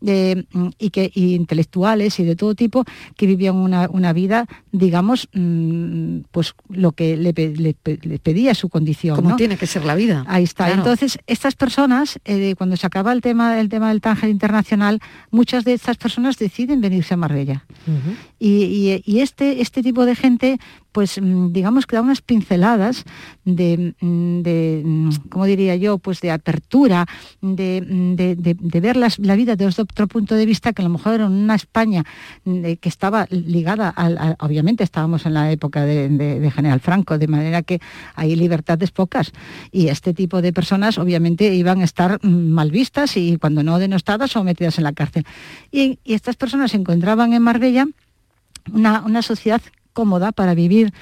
[0.00, 2.84] Mm, y, que, intelectuales y de todo tipo
[3.16, 9.16] que vivían una, vida, digamos, mm, pues lo que le, pedía su condición.
[9.16, 10.24] Como tiene que ser la vida.
[10.28, 10.70] Ahí está.
[10.70, 15.00] Entonces, estas personas, eh, cuando se acaba el tema, el tema del Tánger Internacional,
[15.30, 17.64] muchas de estas personas deciden venirse a Marbella.
[18.38, 20.58] Y, y, este, este tipo de gente
[20.96, 23.04] pues mm, digamos que da unas pinceladas
[23.44, 25.98] de, mm, mm, ¿cómo diría yo?
[25.98, 27.04] Pues de apertura,
[27.42, 27.84] de,
[28.80, 32.02] ver la vida desde otro punto de vista que a lo mejor en una España
[32.46, 37.78] que estaba ligada, al, obviamente estábamos en la época de, General Franco, de manera que
[38.14, 39.32] hay libertades pocas
[39.72, 44.34] y este tipo de personas obviamente iban a estar mal vistas y cuando no denostadas
[44.36, 45.26] o metidas en la cárcel.
[45.70, 47.86] Y, estas personas se encontraban en Marbella
[48.72, 49.60] una, una sociedad
[49.96, 50.92] cómoda para vivir.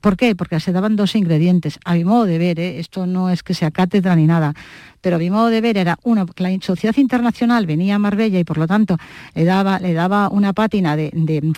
[0.00, 0.36] ¿Por qué?
[0.36, 1.80] Porque se daban dos ingredientes.
[1.84, 2.78] A mi modo de ver, ¿eh?
[2.78, 4.54] esto no es que sea cátedra ni nada,
[5.00, 8.38] pero a mi modo de ver era, uno, que la sociedad internacional venía a Marbella
[8.38, 8.96] y por lo tanto
[9.34, 11.54] le daba, le daba una pátina de,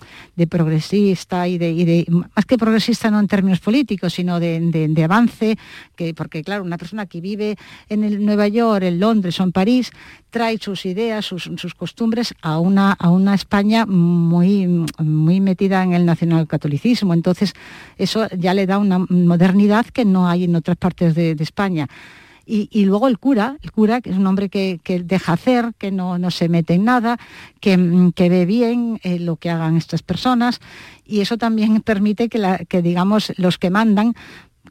[0.48, 5.56] progresista y de, más que progresista no en términos políticos, sino de, avance,
[5.96, 7.56] que, porque claro, una persona que vive
[7.88, 9.90] en el Nueva York, en Londres o en París,
[10.30, 14.66] trae sus ideas, sus, costumbres a una, a una España muy,
[14.98, 17.12] muy metida en el nacionalcatolicismo.
[17.12, 17.54] Entonces,
[17.98, 21.88] eso ya le da una modernidad que no hay en otras partes de España.
[22.44, 26.30] Y, luego el cura, el cura, que es un hombre que, deja hacer, que no,
[26.30, 27.18] se mete en nada,
[27.60, 30.60] que, ve bien eh, lo que hagan estas personas,
[31.04, 34.14] y eso también permite que, digamos, los que mandan,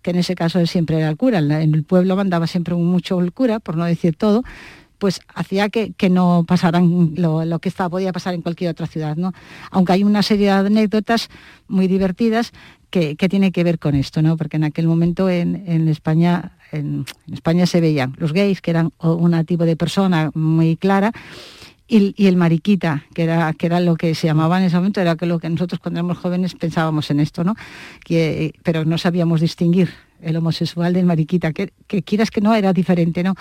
[0.02, 3.32] que en ese caso siempre era el cura, en el pueblo mandaba siempre mucho el
[3.32, 4.44] cura, por no decir todo,
[4.98, 9.16] pues hacía que, no pasaran lo, que estaba, podía pasar en cualquier otra ciudad.
[9.16, 9.34] ¿no?
[9.72, 11.30] Aunque hay una serie de anécdotas
[11.68, 12.52] muy divertidas
[12.92, 14.38] que, que tiene que ver con esto, ¿no?
[14.38, 19.46] porque en aquel momento en España en, España se veían los gays, que eran un
[19.46, 21.12] tipo de persona muy clara,
[21.88, 25.18] y, el mariquita, que era, que era lo que se llamaba en ese momento, era
[25.18, 27.56] que lo que nosotros cuando éramos jóvenes pensábamos en esto, ¿no?
[28.06, 29.90] Que, pero no sabíamos distinguir
[30.22, 33.36] el homosexual del mariquita, que, quieras que no era diferente, ¿no?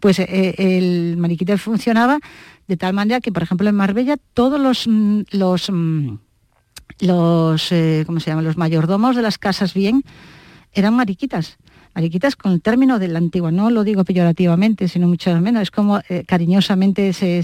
[0.00, 2.18] Pues eh, el mariquita funcionaba
[2.66, 4.88] de tal manera que, por ejemplo, en Marbella todos los
[5.30, 5.70] los
[6.98, 8.42] los eh, ¿cómo se llama?
[8.42, 10.02] los mayordomos de las casas bien
[10.72, 11.58] eran mariquitas
[11.94, 15.70] mariquitas con el término de la antigua, no lo digo peyorativamente, sino mucho menos, es
[15.70, 17.42] como eh, cariñosamente se,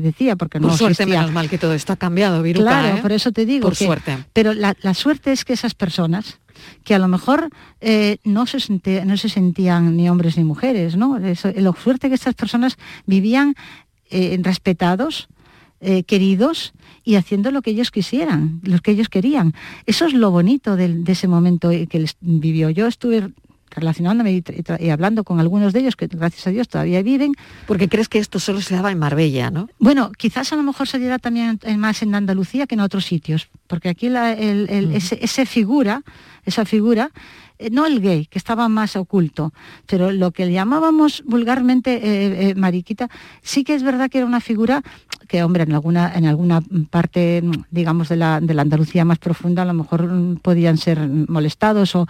[0.00, 3.02] decía, porque no Por suerte, menos mal que todo esto ha cambiado, Viruca, Claro, ¿eh?
[3.02, 3.68] por eso te digo.
[3.68, 4.24] Por suerte.
[4.32, 6.38] Pero la, suerte es que esas personas,
[6.84, 8.58] que a lo mejor eh, no, se
[9.04, 11.16] no se sentían ni hombres ni mujeres, ¿no?
[11.18, 12.76] Eso, la suerte que estas personas
[13.06, 13.54] vivían
[14.42, 15.28] respetados,
[16.06, 16.72] queridos
[17.04, 19.54] y haciendo lo que ellos quisieran, lo que ellos querían.
[19.86, 22.70] Eso es lo bonito de, de ese momento que les vivió.
[22.70, 23.30] Yo estuve
[23.70, 24.42] relacionándome
[24.78, 27.34] y, hablando con algunos de ellos que gracias a Dios todavía viven.
[27.66, 29.68] Porque crees que esto solo se daba en Marbella, ¿no?
[29.78, 33.48] Bueno, quizás a lo mejor se diera también más en Andalucía que en otros sitios,
[33.66, 36.02] porque aquí ese, figura,
[36.44, 37.10] esa figura,
[37.70, 39.52] no el gay, que estaba más oculto,
[39.86, 43.08] pero lo que llamábamos vulgarmente eh, eh, mariquita,
[43.42, 44.82] sí que es verdad que era una figura
[45.28, 49.62] que, hombre, en alguna, en alguna parte, digamos, de la, de la Andalucía más profunda,
[49.62, 52.06] a lo mejor mm, podían ser molestados, o,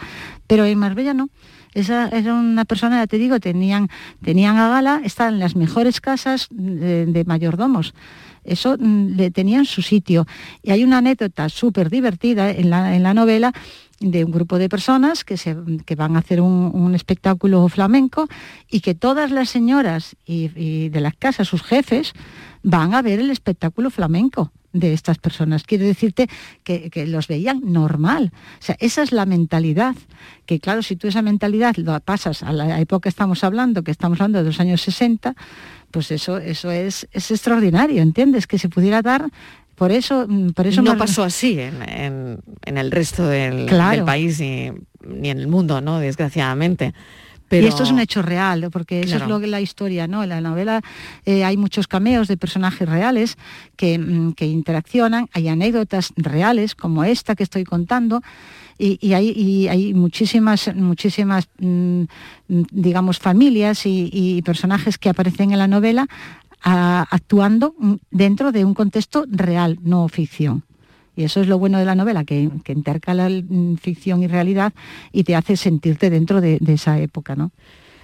[0.46, 1.28] pero en Marbella no.
[1.74, 3.88] Esa era una persona, ya te digo, tenían,
[4.24, 7.94] tenían a gala, estaban en las mejores casas de, mayordomos.
[8.42, 10.26] Eso mm, le tenían su sitio.
[10.62, 13.52] Y hay una anécdota súper divertida en la, en la novela
[14.00, 18.28] de un grupo de personas que, se, que van a hacer un, espectáculo flamenco
[18.68, 22.14] y que todas las señoras y de las casas, sus jefes,
[22.62, 25.64] van a ver el espectáculo flamenco de estas personas.
[25.64, 26.28] Quiero decirte
[26.62, 28.32] que, los veían normal.
[28.60, 29.96] O sea, esa es la mentalidad.
[30.46, 33.90] Que claro, si tú esa mentalidad lo pasas a la época que estamos hablando, que
[33.90, 35.34] estamos hablando de los años 60,
[35.90, 38.46] pues eso, eso es, es extraordinario, ¿entiendes?
[38.46, 39.30] Que se pudiera dar
[39.80, 43.64] por eso, mm, por eso no pasó así en, el resto del,
[44.04, 46.00] país ni, ni, en el mundo, ¿no?
[46.00, 46.92] Desgraciadamente.
[47.50, 50.22] Y esto es un hecho real, porque eso es lo que la historia, ¿no?
[50.22, 50.82] En la novela
[51.24, 53.38] eh, hay muchos cameos de personajes reales
[53.76, 58.20] que, mm, que, interaccionan, hay anécdotas reales como esta que estoy contando.
[58.76, 62.04] Y, hay, hay, muchísimas, muchísimas mm,
[62.48, 66.06] digamos, familias y, personajes que aparecen en la novela
[66.62, 67.74] actuando
[68.10, 70.64] dentro de un contexto real, no ficción.
[71.16, 74.72] Y eso es lo bueno de la novela, que, intercala mm, ficción y realidad
[75.12, 77.50] y te hace sentirte dentro de, esa época, ¿no?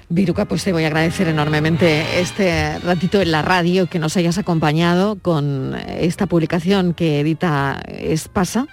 [0.08, 4.38] Viruca, pues te voy a agradecer enormemente este ratito en la radio que nos hayas
[4.38, 8.68] acompañado con esta publicación que edita Espasa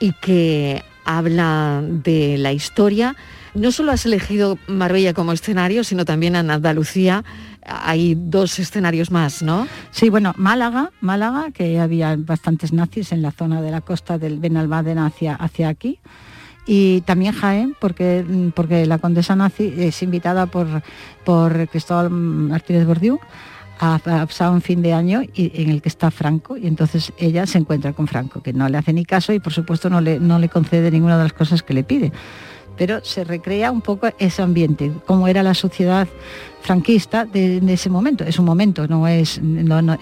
[0.00, 3.14] y que habla de la historia.
[3.54, 7.24] No solo has elegido Marbella como escenario, sino también en Andalucía
[7.64, 9.66] hay dos escenarios más, ¿no?
[9.90, 14.38] Sí, bueno, Málaga, Málaga, que había bastantes nazis en la zona de la costa del
[14.38, 15.98] Benalmádena hacia, hacia aquí.
[16.66, 20.82] Y también Jaén, porque, porque la condesa nazi es invitada por,
[21.24, 23.18] por Cristóbal Martínez Bordiú
[23.82, 27.46] ha pasado un fin de año y, en el que está Franco y entonces ella
[27.46, 30.20] se encuentra con Franco, que no le hace ni caso y por supuesto no le,
[30.20, 32.12] no le concede ninguna de las cosas que le pide
[32.80, 36.08] pero se recrea un poco ese ambiente, cómo era la sociedad
[36.62, 38.24] franquista de, ese momento.
[38.24, 39.38] Es un momento, no es,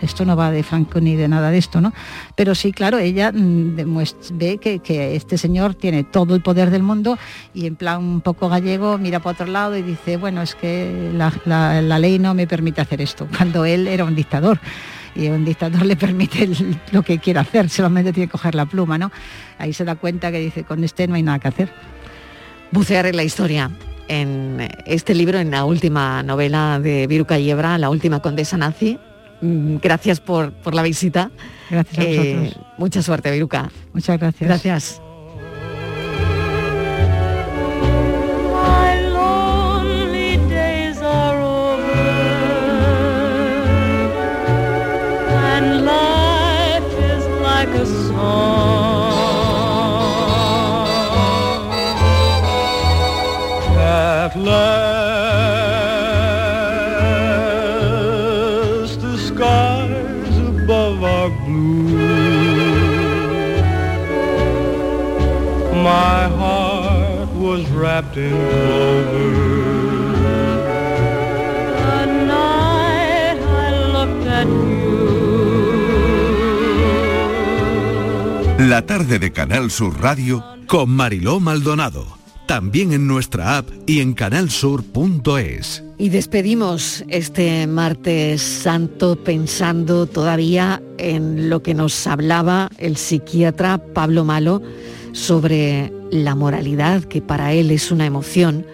[0.01, 1.93] esto no va de Franco ni de nada de esto, ¿no?
[2.37, 3.75] Pero sí, claro, ella mm,
[4.35, 7.19] ve que, este señor tiene todo el poder del mundo
[7.53, 11.11] y en plan un poco gallego mira para otro lado y dice, bueno, es que
[11.17, 14.61] la, ley no me permite hacer esto, cuando él era un dictador
[15.17, 16.49] y un dictador le permite
[16.93, 19.11] lo que quiera hacer, solamente tiene que coger la pluma, ¿no?
[19.59, 21.98] Ahí se da cuenta que dice, con este no hay nada que hacer
[22.73, 23.71] bucear en la historia
[24.09, 28.99] en este libro, en la última novela de Viruca Yebra, La última condesa nazi.
[29.41, 31.31] Mm, gracias por, por la visita.
[31.71, 33.71] Gracias a eh, Mucha suerte, Viruca.
[33.93, 34.49] Muchas gracias.
[34.49, 35.03] Gracias.
[78.59, 82.07] La tarde de Canal Sur Radio con Mariló Maldonado.
[82.47, 85.83] También en nuestra app y en canalsur.es.
[85.99, 94.25] Y despedimos este martes santo pensando todavía en lo que nos hablaba el psiquiatra Pablo
[94.25, 94.63] Malo
[95.13, 98.67] sobre la moralidad, que para él es una emoción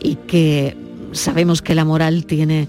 [0.00, 0.76] y que
[1.12, 2.68] sabemos que la moral tiene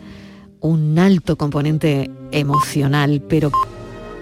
[0.59, 3.51] un alto componente emocional, pero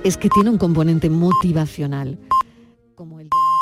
[0.04, 2.18] es que tiene un componente motivacional